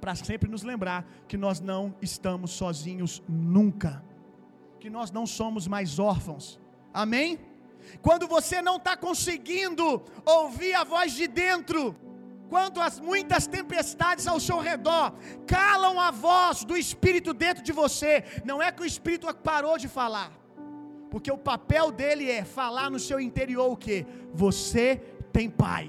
para 0.00 0.14
sempre 0.14 0.50
nos 0.50 0.62
lembrar 0.62 1.06
que 1.28 1.36
nós 1.36 1.60
não 1.60 1.94
estamos 2.02 2.50
sozinhos 2.50 3.22
nunca. 3.28 4.04
Que 4.80 4.90
nós 4.90 5.10
não 5.10 5.26
somos 5.26 5.68
mais 5.68 5.98
órfãos. 5.98 6.60
Amém? 6.92 7.38
Quando 8.00 8.26
você 8.26 8.60
não 8.60 8.76
está 8.76 8.96
conseguindo 8.96 10.02
ouvir 10.24 10.74
a 10.74 10.84
voz 10.84 11.12
de 11.12 11.26
dentro, 11.26 11.96
quando 12.52 12.78
as 12.86 12.96
muitas 13.10 13.44
tempestades 13.56 14.24
ao 14.30 14.38
seu 14.46 14.58
redor 14.68 15.06
calam 15.56 15.94
a 16.06 16.10
voz 16.10 16.56
do 16.70 16.76
Espírito 16.82 17.30
dentro 17.44 17.62
de 17.68 17.72
você, 17.82 18.12
não 18.48 18.58
é 18.66 18.68
que 18.70 18.82
o 18.82 18.90
Espírito 18.92 19.26
parou 19.50 19.76
de 19.84 19.88
falar, 19.98 20.30
porque 21.12 21.32
o 21.36 21.42
papel 21.50 21.86
dele 22.00 22.26
é 22.30 22.44
falar 22.58 22.88
no 22.94 23.00
seu 23.08 23.18
interior 23.28 23.68
o 23.72 23.80
que? 23.84 23.98
Você 24.44 24.86
tem 25.36 25.48
pai. 25.64 25.84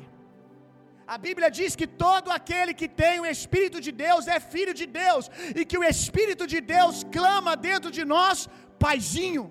A 1.15 1.17
Bíblia 1.25 1.49
diz 1.57 1.75
que 1.79 1.87
todo 2.05 2.31
aquele 2.37 2.73
que 2.81 2.87
tem 3.03 3.19
o 3.19 3.29
Espírito 3.35 3.81
de 3.87 3.91
Deus 4.05 4.29
é 4.35 4.39
filho 4.53 4.73
de 4.81 4.87
Deus, 5.01 5.29
e 5.59 5.65
que 5.69 5.77
o 5.81 5.87
Espírito 5.93 6.47
de 6.53 6.61
Deus 6.75 7.03
clama 7.17 7.57
dentro 7.69 7.91
de 7.97 8.05
nós, 8.15 8.47
Paizinho. 8.85 9.45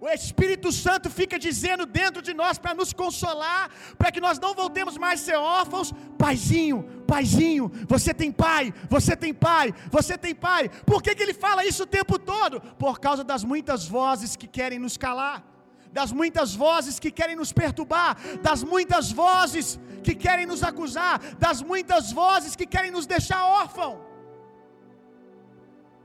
O 0.00 0.08
Espírito 0.08 0.70
Santo 0.70 1.10
fica 1.10 1.36
dizendo 1.38 1.84
dentro 1.84 2.22
de 2.22 2.32
nós 2.32 2.56
para 2.56 2.72
nos 2.72 2.92
consolar, 2.92 3.68
para 3.98 4.12
que 4.12 4.20
nós 4.20 4.38
não 4.38 4.54
voltemos 4.54 4.96
mais 4.96 5.20
a 5.20 5.24
ser 5.24 5.36
órfãos. 5.36 5.92
Paizinho, 6.16 6.84
paizinho, 7.06 7.70
você 7.88 8.14
tem 8.14 8.30
pai, 8.30 8.72
você 8.88 9.16
tem 9.16 9.34
pai, 9.34 9.74
você 9.90 10.16
tem 10.16 10.34
pai. 10.34 10.68
Por 10.86 11.02
que, 11.02 11.14
que 11.16 11.22
ele 11.22 11.34
fala 11.34 11.64
isso 11.64 11.82
o 11.82 11.92
tempo 11.98 12.16
todo? 12.16 12.60
Por 12.84 13.00
causa 13.00 13.24
das 13.24 13.42
muitas 13.42 13.88
vozes 13.88 14.36
que 14.36 14.46
querem 14.46 14.78
nos 14.78 14.96
calar, 14.96 15.44
das 15.92 16.12
muitas 16.12 16.54
vozes 16.54 17.00
que 17.00 17.10
querem 17.10 17.34
nos 17.34 17.52
perturbar, 17.52 18.16
das 18.40 18.62
muitas 18.62 19.10
vozes 19.10 19.80
que 20.04 20.14
querem 20.14 20.46
nos 20.46 20.62
acusar, 20.62 21.18
das 21.40 21.60
muitas 21.60 22.12
vozes 22.12 22.54
que 22.54 22.66
querem 22.66 22.92
nos 22.92 23.04
deixar 23.04 23.44
órfão. 23.44 24.06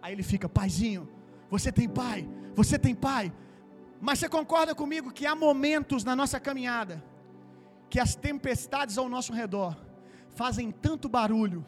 Aí 0.02 0.14
ele 0.14 0.24
fica, 0.24 0.50
paizinho, 0.50 1.08
você 1.48 1.72
tem 1.72 1.88
pai, 1.88 2.28
você 2.56 2.80
tem 2.80 2.96
pai. 2.96 3.32
Mas 4.08 4.20
você 4.20 4.28
concorda 4.28 4.76
comigo 4.76 5.14
que 5.18 5.26
há 5.26 5.34
momentos 5.34 6.04
na 6.04 6.14
nossa 6.22 6.38
caminhada 6.48 6.96
que 7.90 8.00
as 8.06 8.14
tempestades 8.28 8.98
ao 8.98 9.08
nosso 9.08 9.32
redor 9.42 9.78
fazem 10.40 10.72
tanto 10.86 11.08
barulho, 11.18 11.66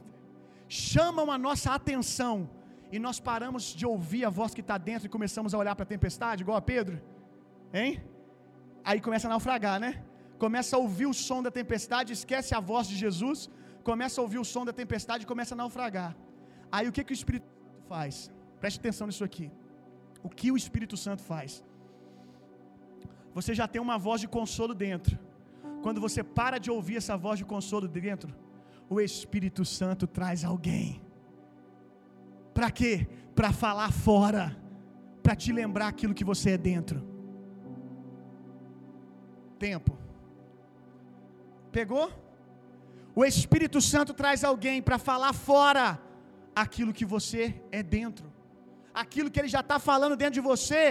chamam 0.68 1.28
a 1.36 1.38
nossa 1.38 1.70
atenção 1.74 2.50
e 2.92 3.00
nós 3.06 3.22
paramos 3.30 3.64
de 3.80 3.86
ouvir 3.92 4.26
a 4.26 4.32
voz 4.40 4.54
que 4.54 4.64
está 4.66 4.78
dentro 4.90 5.06
e 5.06 5.14
começamos 5.16 5.54
a 5.54 5.58
olhar 5.62 5.76
para 5.78 5.84
a 5.84 5.94
tempestade, 5.96 6.44
igual 6.44 6.58
a 6.58 6.62
Pedro, 6.62 6.96
hein? 7.74 8.04
Aí 8.84 9.00
começa 9.08 9.28
a 9.30 9.34
naufragar, 9.34 9.80
né? 9.80 9.92
Começa 10.38 10.76
a 10.76 10.80
ouvir 10.80 11.06
o 11.06 11.14
som 11.14 11.42
da 11.42 11.52
tempestade, 11.60 12.12
esquece 12.12 12.54
a 12.54 12.60
voz 12.72 12.86
de 12.92 12.98
Jesus, 13.04 13.50
começa 13.92 14.20
a 14.20 14.24
ouvir 14.26 14.40
o 14.40 14.48
som 14.54 14.66
da 14.66 14.74
tempestade 14.74 15.24
e 15.24 15.32
começa 15.34 15.56
a 15.56 15.60
naufragar. 15.64 16.12
Aí 16.70 16.86
o 16.90 16.92
que, 16.92 17.06
que 17.06 17.14
o 17.14 17.20
Espírito 17.22 17.48
Santo 17.48 17.88
faz? 17.94 18.30
Preste 18.60 18.80
atenção 18.84 19.08
nisso 19.08 19.24
aqui. 19.24 19.50
O 20.22 20.30
que 20.30 20.52
o 20.52 20.58
Espírito 20.58 20.98
Santo 20.98 21.24
faz? 21.32 21.64
Você 23.38 23.54
já 23.54 23.68
tem 23.68 23.82
uma 23.82 23.98
voz 23.98 24.22
de 24.22 24.28
consolo 24.28 24.74
dentro. 24.74 25.20
Quando 25.84 26.00
você 26.00 26.24
para 26.24 26.58
de 26.58 26.72
ouvir 26.72 26.96
essa 27.02 27.16
voz 27.18 27.38
de 27.38 27.46
consolo 27.46 27.88
dentro, 27.88 28.34
o 28.90 29.02
Espírito 29.02 29.64
Santo 29.66 30.08
traz 30.08 30.46
alguém. 30.46 31.02
Para 32.54 32.72
quê? 32.72 32.94
Para 33.36 33.52
falar 33.52 33.92
fora, 33.92 34.58
para 35.22 35.36
te 35.36 35.52
lembrar 35.52 35.90
aquilo 35.90 36.14
que 36.14 36.24
você 36.24 36.52
é 36.52 36.58
dentro. 36.58 37.04
Tempo. 39.60 39.98
Pegou? 41.74 42.10
O 43.14 43.26
Espírito 43.26 43.82
Santo 43.82 44.14
traz 44.14 44.46
alguém 44.46 44.82
para 44.82 44.98
falar 44.98 45.34
fora 45.34 46.02
aquilo 46.56 46.94
que 46.94 47.04
você 47.04 47.62
é 47.70 47.84
dentro. 47.84 48.32
Aquilo 48.94 49.30
que 49.30 49.40
ele 49.42 49.50
já 49.50 49.60
está 49.60 49.78
falando 49.78 50.16
dentro 50.16 50.36
de 50.36 50.48
você, 50.52 50.82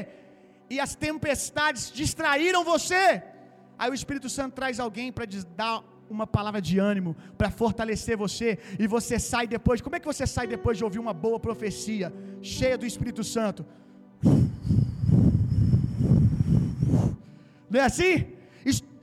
e 0.68 0.80
as 0.80 0.94
tempestades 0.94 1.90
distraíram 1.92 2.64
você. 2.64 3.22
Aí 3.78 3.90
o 3.90 3.94
Espírito 3.94 4.28
Santo 4.28 4.54
traz 4.54 4.78
alguém 4.80 5.12
para 5.12 5.26
dar 5.56 5.82
uma 6.08 6.26
palavra 6.26 6.60
de 6.60 6.78
ânimo, 6.78 7.16
para 7.36 7.50
fortalecer 7.50 8.16
você, 8.16 8.58
e 8.78 8.86
você 8.86 9.18
sai 9.18 9.46
depois. 9.46 9.80
Como 9.80 9.96
é 9.96 10.00
que 10.00 10.06
você 10.06 10.26
sai 10.26 10.46
depois 10.46 10.78
de 10.78 10.84
ouvir 10.84 10.98
uma 10.98 11.12
boa 11.12 11.40
profecia, 11.40 12.12
cheia 12.40 12.78
do 12.78 12.86
Espírito 12.86 13.24
Santo? 13.24 13.64
Não 17.70 17.80
é 17.80 17.84
assim? 17.84 18.34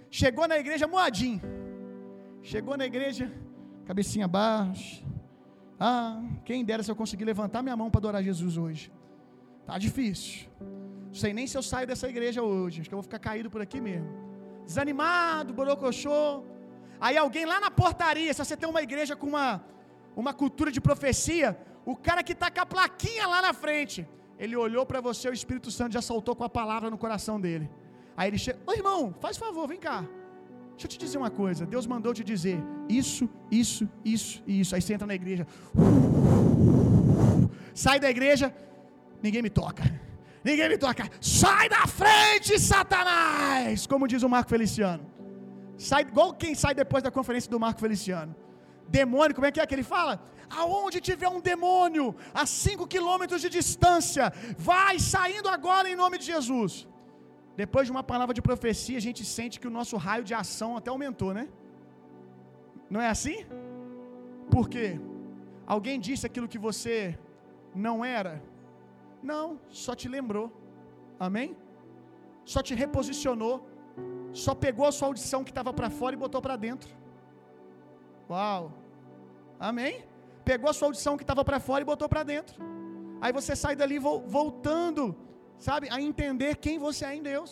Chegou 0.09 0.45
na 0.45 0.57
igreja 0.57 0.87
moadinho. 0.87 1.41
Chegou 2.43 2.75
na 2.75 2.85
igreja, 2.85 3.31
cabecinha 3.85 4.27
baixa. 4.27 5.01
Ah, 5.79 6.21
quem 6.43 6.65
dera 6.65 6.83
se 6.83 6.91
eu 6.91 6.95
conseguir 6.95 7.23
levantar 7.23 7.61
minha 7.61 7.77
mão 7.77 7.89
para 7.89 7.99
adorar 7.99 8.23
Jesus 8.23 8.57
hoje. 8.57 8.91
Tá 9.65 9.77
difícil. 9.77 10.49
Sei 11.11 11.33
nem 11.33 11.45
se 11.45 11.57
eu 11.57 11.63
saio 11.63 11.85
dessa 11.85 12.07
igreja 12.07 12.41
hoje. 12.41 12.81
Acho 12.81 12.89
que 12.89 12.93
eu 12.93 12.97
vou 12.97 13.03
ficar 13.03 13.19
caído 13.19 13.49
por 13.49 13.61
aqui 13.61 13.81
mesmo. 13.81 14.07
Desanimado, 14.65 15.53
borocochô. 15.53 16.43
Aí 16.99 17.17
alguém 17.17 17.45
lá 17.45 17.59
na 17.59 17.71
portaria, 17.71 18.33
se 18.33 18.43
você 18.43 18.55
tem 18.55 18.69
uma 18.69 18.81
igreja 18.81 19.15
com 19.15 19.27
uma, 19.27 19.63
uma 20.15 20.33
cultura 20.33 20.71
de 20.71 20.79
profecia, 20.79 21.57
o 21.85 21.95
cara 21.95 22.23
que 22.23 22.33
está 22.33 22.49
com 22.49 22.61
a 22.61 22.65
plaquinha 22.65 23.27
lá 23.27 23.41
na 23.41 23.53
frente, 23.53 24.07
ele 24.37 24.55
olhou 24.55 24.85
para 24.85 25.01
você, 25.01 25.27
o 25.27 25.33
Espírito 25.33 25.71
Santo 25.71 25.93
já 25.93 26.01
soltou 26.01 26.35
com 26.35 26.43
a 26.43 26.49
palavra 26.49 26.89
no 26.89 26.97
coração 26.97 27.41
dele. 27.41 27.69
Aí 28.15 28.29
ele 28.29 28.37
chega, 28.37 28.59
ô 28.67 28.73
irmão, 28.73 29.13
faz 29.19 29.37
favor, 29.37 29.67
vem 29.67 29.79
cá. 29.79 30.05
Deixa 30.71 30.85
eu 30.85 30.89
te 30.89 30.97
dizer 30.97 31.17
uma 31.17 31.29
coisa, 31.29 31.65
Deus 31.65 31.85
mandou 31.85 32.13
te 32.13 32.23
dizer 32.23 32.57
isso, 32.87 33.29
isso, 33.51 33.87
isso 34.05 34.43
e 34.47 34.61
isso. 34.61 34.73
Aí 34.73 34.81
você 34.81 34.93
entra 34.93 35.05
na 35.05 35.13
igreja, 35.13 35.45
sai 37.73 37.99
da 37.99 38.09
igreja, 38.09 38.53
ninguém 39.21 39.41
me 39.41 39.49
toca. 39.49 39.83
Ninguém 40.43 40.69
me 40.69 40.77
toca. 40.77 41.03
Sai 41.21 41.69
da 41.69 41.85
frente, 41.87 42.59
Satanás! 42.59 43.85
Como 43.85 44.07
diz 44.07 44.23
o 44.23 44.29
Marco 44.29 44.49
Feliciano. 44.49 45.03
Sai, 45.77 46.01
igual 46.01 46.33
quem 46.33 46.53
sai 46.55 46.73
depois 46.73 47.03
da 47.03 47.11
conferência 47.17 47.49
do 47.49 47.59
Marco 47.59 47.79
Feliciano. 47.79 48.35
Demônio, 48.87 49.35
como 49.35 49.47
é 49.47 49.51
que 49.51 49.61
é 49.61 49.65
que 49.65 49.75
ele 49.77 49.83
fala? 49.95 50.13
Aonde 50.61 50.99
tiver 50.99 51.29
um 51.29 51.39
demônio, 51.39 52.15
a 52.33 52.45
5 52.45 52.85
quilômetros 52.93 53.41
de 53.41 53.49
distância, 53.49 54.25
vai 54.57 54.99
saindo 54.99 55.47
agora 55.47 55.89
em 55.89 55.95
nome 55.95 56.17
de 56.17 56.25
Jesus. 56.33 56.87
Depois 57.55 57.85
de 57.87 57.91
uma 57.95 58.03
palavra 58.11 58.33
de 58.37 58.41
profecia, 58.41 58.97
a 58.97 59.05
gente 59.07 59.23
sente 59.23 59.59
que 59.59 59.67
o 59.67 59.75
nosso 59.79 59.95
raio 60.05 60.23
de 60.29 60.33
ação 60.33 60.75
até 60.77 60.89
aumentou, 60.89 61.33
né? 61.33 61.47
Não 62.89 63.01
é 63.01 63.09
assim? 63.15 63.45
Por 64.49 64.67
quê? 64.73 64.99
Alguém 65.65 65.99
disse 66.07 66.25
aquilo 66.25 66.47
que 66.53 66.61
você 66.67 67.17
não 67.73 68.03
era? 68.03 68.33
Não, 69.21 69.59
só 69.69 69.93
te 69.95 70.07
lembrou. 70.07 70.47
Amém? 71.19 71.55
Só 72.53 72.61
te 72.67 72.73
reposicionou. 72.73 73.55
Só 74.33 74.53
pegou 74.55 74.85
a 74.85 74.91
sua 74.91 75.07
audição 75.09 75.43
que 75.43 75.51
estava 75.51 75.71
para 75.73 75.89
fora 75.89 76.15
e 76.15 76.19
botou 76.23 76.41
para 76.41 76.55
dentro. 76.55 76.89
Uau! 78.29 78.71
Amém? 79.59 79.93
Pegou 80.49 80.69
a 80.69 80.73
sua 80.73 80.87
audição 80.87 81.17
que 81.17 81.23
estava 81.23 81.43
para 81.49 81.59
fora 81.59 81.81
e 81.83 81.89
botou 81.91 82.07
para 82.13 82.23
dentro. 82.23 82.55
Aí 83.23 83.31
você 83.39 83.55
sai 83.63 83.75
dali 83.81 83.97
voltando, 84.37 85.03
sabe, 85.67 85.87
a 85.95 86.01
entender 86.09 86.53
quem 86.65 86.79
você 86.79 87.03
é 87.05 87.15
em 87.15 87.23
Deus. 87.31 87.51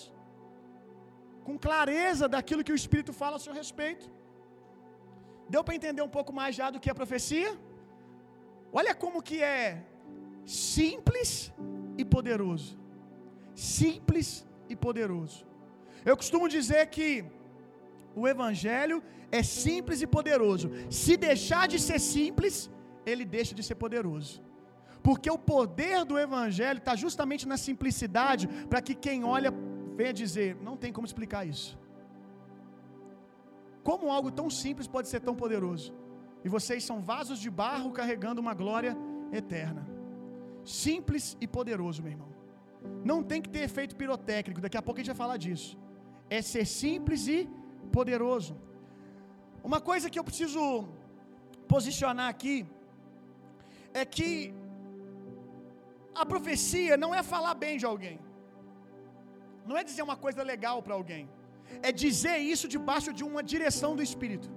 Com 1.43 1.57
clareza 1.67 2.27
daquilo 2.27 2.63
que 2.63 2.71
o 2.75 2.79
Espírito 2.81 3.13
fala 3.21 3.35
a 3.37 3.43
seu 3.45 3.53
respeito. 3.61 4.05
Deu 5.53 5.63
para 5.63 5.75
entender 5.79 6.01
um 6.01 6.13
pouco 6.17 6.31
mais 6.39 6.55
já 6.59 6.69
do 6.73 6.79
que 6.79 6.89
a 6.89 6.99
profecia? 7.01 7.51
Olha 8.79 8.93
como 9.03 9.21
que 9.27 9.37
é 9.43 9.83
simples 10.49 11.53
e 11.97 12.03
poderoso. 12.13 12.77
Simples 13.53 14.27
e 14.67 14.75
poderoso. 14.75 15.45
Eu 16.09 16.15
costumo 16.21 16.47
dizer 16.57 16.83
que 16.95 17.09
o 18.15 18.27
evangelho 18.27 18.97
é 19.39 19.41
simples 19.43 20.01
e 20.01 20.07
poderoso. 20.07 20.71
Se 20.89 21.15
deixar 21.15 21.67
de 21.67 21.77
ser 21.87 21.99
simples, 21.99 22.69
ele 23.05 23.25
deixa 23.25 23.53
de 23.53 23.63
ser 23.67 23.75
poderoso. 23.75 24.41
Porque 25.03 25.29
o 25.29 25.37
poder 25.37 26.03
do 26.03 26.17
evangelho 26.17 26.79
está 26.79 26.95
justamente 26.95 27.47
na 27.51 27.57
simplicidade, 27.67 28.47
para 28.69 28.81
que 28.81 28.95
quem 28.95 29.23
olha 29.23 29.51
venha 29.99 30.13
dizer: 30.23 30.57
não 30.67 30.75
tem 30.75 30.91
como 30.91 31.07
explicar 31.09 31.45
isso. 31.53 31.77
Como 33.83 34.11
algo 34.11 34.31
tão 34.39 34.49
simples 34.49 34.87
pode 34.87 35.07
ser 35.07 35.21
tão 35.27 35.35
poderoso? 35.35 35.93
E 36.43 36.49
vocês 36.49 36.83
são 36.83 37.01
vasos 37.01 37.39
de 37.39 37.49
barro 37.49 37.91
carregando 37.91 38.41
uma 38.41 38.53
glória 38.53 38.97
eterna. 39.31 39.98
Simples 40.69 41.25
e 41.43 41.47
poderoso, 41.57 41.99
meu 42.03 42.11
irmão. 42.15 42.31
Não 43.09 43.19
tem 43.29 43.41
que 43.43 43.49
ter 43.53 43.61
efeito 43.69 43.95
pirotécnico, 44.01 44.61
daqui 44.65 44.77
a 44.77 44.83
pouco 44.85 44.97
a 44.97 45.01
gente 45.01 45.13
vai 45.13 45.21
falar 45.25 45.37
disso. 45.45 45.69
É 46.37 46.41
ser 46.53 46.65
simples 46.81 47.21
e 47.27 47.39
poderoso. 47.97 48.53
Uma 49.69 49.79
coisa 49.89 50.09
que 50.11 50.19
eu 50.19 50.25
preciso 50.29 50.63
posicionar 51.73 52.27
aqui 52.33 52.55
é 54.01 54.03
que 54.15 54.29
a 56.21 56.25
profecia 56.33 56.95
não 57.03 57.11
é 57.19 57.23
falar 57.33 57.55
bem 57.63 57.75
de 57.81 57.87
alguém. 57.91 58.17
Não 59.69 59.77
é 59.79 59.83
dizer 59.89 60.03
uma 60.09 60.17
coisa 60.25 60.43
legal 60.53 60.77
para 60.85 60.95
alguém. 60.99 61.23
É 61.87 61.91
dizer 62.05 62.37
isso 62.53 62.67
debaixo 62.75 63.11
de 63.19 63.23
uma 63.29 63.41
direção 63.53 63.91
do 63.97 64.03
Espírito. 64.09 64.49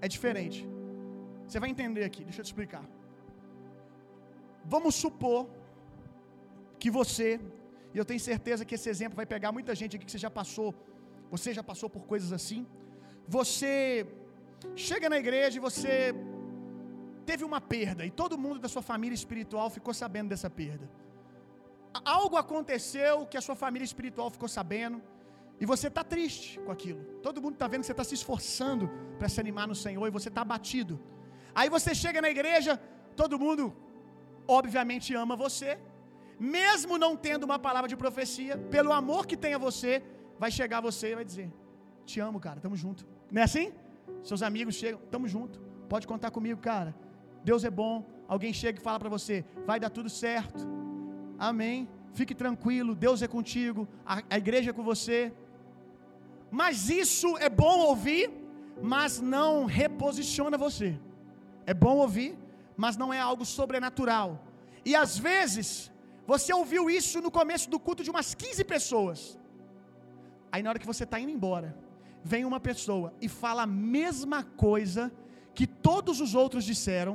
É 0.00 0.08
diferente. 0.16 0.60
Você 1.46 1.60
vai 1.64 1.70
entender 1.74 2.04
aqui, 2.08 2.22
deixa 2.28 2.40
eu 2.40 2.46
te 2.46 2.52
explicar. 2.52 2.84
Vamos 4.74 4.94
supor 5.04 5.40
que 6.80 6.90
você, 6.98 7.28
e 7.92 7.98
eu 8.00 8.04
tenho 8.10 8.22
certeza 8.30 8.64
que 8.68 8.74
esse 8.78 8.88
exemplo 8.94 9.16
vai 9.20 9.26
pegar 9.34 9.50
muita 9.56 9.72
gente 9.80 9.94
aqui 9.96 10.04
que 10.08 10.14
você 10.14 10.24
já 10.26 10.32
passou, 10.40 10.68
você 11.34 11.48
já 11.58 11.64
passou 11.70 11.88
por 11.94 12.02
coisas 12.12 12.30
assim. 12.38 12.60
Você 13.36 14.06
chega 14.88 15.08
na 15.14 15.18
igreja 15.24 15.54
e 15.58 15.66
você 15.68 15.92
teve 17.30 17.44
uma 17.50 17.60
perda, 17.74 18.02
e 18.08 18.12
todo 18.22 18.40
mundo 18.44 18.58
da 18.64 18.68
sua 18.74 18.84
família 18.90 19.18
espiritual 19.22 19.68
ficou 19.78 19.94
sabendo 20.02 20.28
dessa 20.32 20.50
perda. 20.62 20.86
Algo 22.16 22.36
aconteceu 22.44 23.14
que 23.30 23.38
a 23.40 23.44
sua 23.46 23.56
família 23.64 23.84
espiritual 23.90 24.30
ficou 24.36 24.48
sabendo, 24.58 24.98
e 25.62 25.66
você 25.72 25.88
está 25.88 26.02
triste 26.14 26.48
com 26.64 26.72
aquilo. 26.76 27.00
Todo 27.26 27.42
mundo 27.44 27.54
está 27.54 27.66
vendo 27.72 27.82
que 27.82 27.88
você 27.88 27.96
está 27.98 28.06
se 28.10 28.14
esforçando 28.20 28.88
para 29.18 29.28
se 29.28 29.40
animar 29.44 29.66
no 29.72 29.74
Senhor 29.84 30.06
e 30.06 30.16
você 30.18 30.28
está 30.28 30.42
abatido. 30.42 30.94
Aí 31.54 31.68
você 31.68 31.92
chega 31.94 32.22
na 32.26 32.30
igreja, 32.36 32.72
todo 33.14 33.38
mundo, 33.44 33.64
obviamente, 34.46 35.14
ama 35.14 35.36
você, 35.36 35.78
mesmo 36.38 36.96
não 36.98 37.16
tendo 37.16 37.44
uma 37.44 37.58
palavra 37.58 37.88
de 37.88 37.96
profecia, 37.96 38.56
pelo 38.56 38.92
amor 38.92 39.26
que 39.26 39.36
tem 39.36 39.54
a 39.54 39.58
você, 39.58 40.02
vai 40.38 40.50
chegar 40.50 40.80
você 40.80 41.12
e 41.12 41.14
vai 41.14 41.24
dizer: 41.24 41.52
Te 42.04 42.20
amo, 42.20 42.40
cara, 42.40 42.60
tamo 42.60 42.76
junto. 42.76 43.06
Não 43.30 43.42
é 43.42 43.44
assim? 43.44 43.72
Seus 44.22 44.42
amigos 44.42 44.74
chegam, 44.74 45.00
tamo 45.10 45.28
junto, 45.28 45.60
pode 45.88 46.06
contar 46.06 46.30
comigo, 46.30 46.60
cara. 46.60 46.94
Deus 47.44 47.64
é 47.64 47.70
bom. 47.70 48.04
Alguém 48.26 48.52
chega 48.52 48.78
e 48.78 48.82
fala 48.82 48.98
para 48.98 49.08
você: 49.08 49.44
Vai 49.66 49.78
dar 49.78 49.90
tudo 49.90 50.08
certo. 50.08 50.66
Amém. 51.38 51.88
Fique 52.12 52.34
tranquilo, 52.34 52.94
Deus 52.94 53.22
é 53.22 53.28
contigo, 53.28 53.86
a, 54.04 54.22
a 54.28 54.38
igreja 54.38 54.70
é 54.70 54.72
com 54.72 54.82
você. 54.82 55.32
Mas 56.50 56.90
isso 56.90 57.36
é 57.38 57.48
bom 57.48 57.78
ouvir, 57.80 58.30
mas 58.82 59.20
não 59.20 59.64
reposiciona 59.64 60.58
você. 60.58 60.98
É 61.66 61.72
bom 61.72 61.98
ouvir, 61.98 62.36
mas 62.84 62.96
não 63.00 63.12
é 63.16 63.20
algo 63.20 63.44
sobrenatural. 63.44 64.28
E 64.90 64.92
às 65.04 65.12
vezes, 65.28 65.68
você 66.32 66.50
ouviu 66.60 66.82
isso 66.98 67.16
no 67.20 67.30
começo 67.38 67.66
do 67.72 67.78
culto 67.86 68.02
de 68.06 68.10
umas 68.14 68.28
15 68.34 68.64
pessoas. 68.64 69.38
Aí 70.50 70.62
na 70.62 70.70
hora 70.70 70.78
que 70.82 70.90
você 70.92 71.04
está 71.04 71.20
indo 71.20 71.32
embora, 71.36 71.68
vem 72.32 72.44
uma 72.50 72.60
pessoa 72.68 73.12
e 73.20 73.28
fala 73.28 73.62
a 73.64 73.72
mesma 73.98 74.40
coisa 74.66 75.12
que 75.54 75.66
todos 75.66 76.22
os 76.24 76.34
outros 76.34 76.64
disseram. 76.64 77.14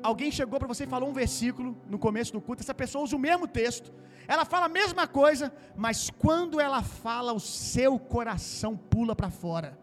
Alguém 0.00 0.30
chegou 0.30 0.60
para 0.60 0.68
você 0.72 0.84
e 0.84 0.94
falou 0.94 1.08
um 1.10 1.18
versículo 1.24 1.76
no 1.88 1.98
começo 1.98 2.32
do 2.32 2.40
culto, 2.40 2.62
essa 2.62 2.80
pessoa 2.82 3.02
usa 3.02 3.16
o 3.16 3.24
mesmo 3.28 3.48
texto, 3.48 3.92
ela 4.28 4.44
fala 4.44 4.66
a 4.66 4.74
mesma 4.80 5.08
coisa, 5.08 5.52
mas 5.76 6.08
quando 6.24 6.60
ela 6.60 6.82
fala, 6.82 7.32
o 7.32 7.40
seu 7.40 7.98
coração 7.98 8.76
pula 8.76 9.16
para 9.16 9.30
fora 9.30 9.76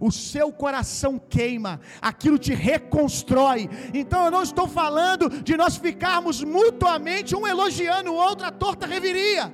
o 0.00 0.10
seu 0.10 0.52
coração 0.52 1.18
queima, 1.18 1.80
aquilo 2.00 2.38
te 2.38 2.54
reconstrói. 2.54 3.68
Então 3.92 4.24
eu 4.24 4.30
não 4.30 4.42
estou 4.42 4.68
falando 4.68 5.28
de 5.28 5.56
nós 5.56 5.76
ficarmos 5.76 6.42
mutuamente 6.42 7.34
um 7.34 7.46
elogiando 7.46 8.12
o 8.12 8.14
outro, 8.14 8.46
a 8.46 8.50
torta 8.50 8.86
reviria. 8.86 9.52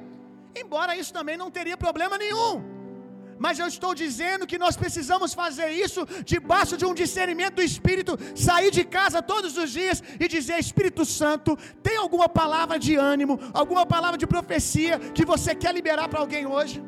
Embora 0.54 0.96
isso 0.96 1.12
também 1.12 1.36
não 1.36 1.50
teria 1.50 1.76
problema 1.76 2.16
nenhum. 2.16 2.74
Mas 3.38 3.58
eu 3.58 3.66
estou 3.66 3.94
dizendo 3.94 4.46
que 4.46 4.58
nós 4.58 4.76
precisamos 4.76 5.34
fazer 5.34 5.70
isso 5.70 6.06
debaixo 6.24 6.76
de 6.76 6.84
um 6.84 6.94
discernimento 6.94 7.56
do 7.56 7.62
Espírito, 7.62 8.18
sair 8.34 8.70
de 8.70 8.84
casa 8.84 9.20
todos 9.20 9.56
os 9.58 9.70
dias 9.72 10.02
e 10.20 10.28
dizer: 10.28 10.58
Espírito 10.58 11.04
Santo, 11.04 11.58
tem 11.82 11.96
alguma 11.96 12.28
palavra 12.28 12.78
de 12.78 12.94
ânimo, 12.94 13.38
alguma 13.52 13.84
palavra 13.84 14.16
de 14.16 14.26
profecia 14.26 14.98
que 14.98 15.24
você 15.24 15.54
quer 15.54 15.74
liberar 15.74 16.08
para 16.08 16.20
alguém 16.20 16.46
hoje? 16.46 16.82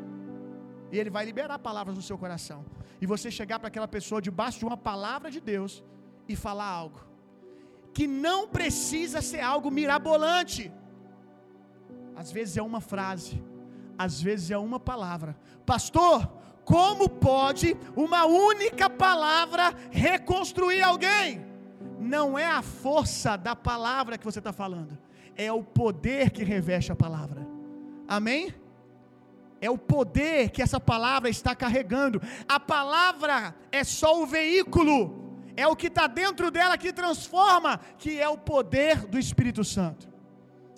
E 0.91 0.97
Ele 0.97 1.09
vai 1.09 1.25
liberar 1.25 1.59
palavras 1.59 1.95
no 1.95 2.01
seu 2.01 2.17
coração. 2.17 2.65
E 3.01 3.05
você 3.05 3.29
chegar 3.29 3.59
para 3.59 3.67
aquela 3.67 3.87
pessoa 3.87 4.21
debaixo 4.21 4.59
de 4.59 4.65
uma 4.65 4.77
palavra 4.77 5.29
de 5.29 5.39
Deus 5.39 5.83
e 6.27 6.35
falar 6.35 6.65
algo 6.65 7.07
que 7.97 8.05
não 8.05 8.47
precisa 8.47 9.23
ser 9.23 9.39
algo 9.39 9.71
mirabolante. 9.71 10.71
Às 12.15 12.31
vezes 12.31 12.55
é 12.55 12.61
uma 12.61 12.79
frase, 12.79 13.43
às 13.97 14.21
vezes 14.21 14.51
é 14.51 14.57
uma 14.57 14.79
palavra. 14.79 15.35
Pastor, 15.65 16.31
como 16.63 17.09
pode 17.09 17.75
uma 17.95 18.25
única 18.25 18.87
palavra 18.87 19.73
reconstruir 19.89 20.83
alguém? 20.83 21.43
Não 21.99 22.37
é 22.37 22.45
a 22.45 22.61
força 22.61 23.35
da 23.35 23.55
palavra 23.55 24.15
que 24.15 24.25
você 24.25 24.37
está 24.37 24.53
falando, 24.53 24.95
é 25.35 25.51
o 25.51 25.63
poder 25.63 26.29
que 26.29 26.43
reveste 26.43 26.91
a 26.91 26.95
palavra. 26.95 27.47
Amém? 28.07 28.53
É 29.59 29.69
o 29.69 29.77
poder 29.77 30.49
que 30.51 30.61
essa 30.61 30.79
palavra 30.79 31.29
está 31.29 31.55
carregando. 31.55 32.21
A 32.47 32.59
palavra 32.59 33.55
é 33.71 33.83
só 33.83 34.21
o 34.21 34.25
veículo, 34.25 35.41
é 35.55 35.65
o 35.67 35.75
que 35.75 35.87
está 35.87 36.05
dentro 36.05 36.51
dela 36.51 36.77
que 36.77 36.93
transforma, 36.93 37.79
que 37.97 38.19
é 38.19 38.29
o 38.29 38.37
poder 38.37 39.07
do 39.07 39.17
Espírito 39.17 39.63
Santo. 39.63 40.07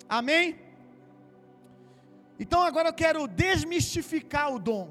Amém? 0.08 0.58
Então 2.38 2.62
agora 2.62 2.88
eu 2.88 2.94
quero 2.94 3.28
desmistificar 3.28 4.52
o 4.54 4.58
dom. 4.58 4.90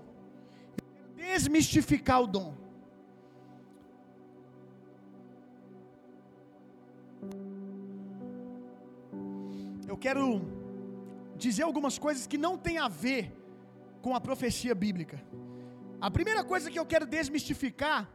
Desmistificar 1.16 2.22
o 2.22 2.28
dom. 2.28 2.54
Eu 9.88 9.98
quero 9.98 10.42
dizer 11.36 11.64
algumas 11.64 11.98
coisas 11.98 12.28
que 12.28 12.38
não 12.38 12.56
tem 12.56 12.78
a 12.78 12.88
ver 12.88 13.39
com 14.02 14.16
a 14.16 14.22
profecia 14.22 14.74
bíblica. 14.74 15.22
A 16.02 16.10
primeira 16.10 16.44
coisa 16.44 16.72
que 16.72 16.80
eu 16.80 16.86
quero 16.86 17.06
desmistificar 17.06 18.10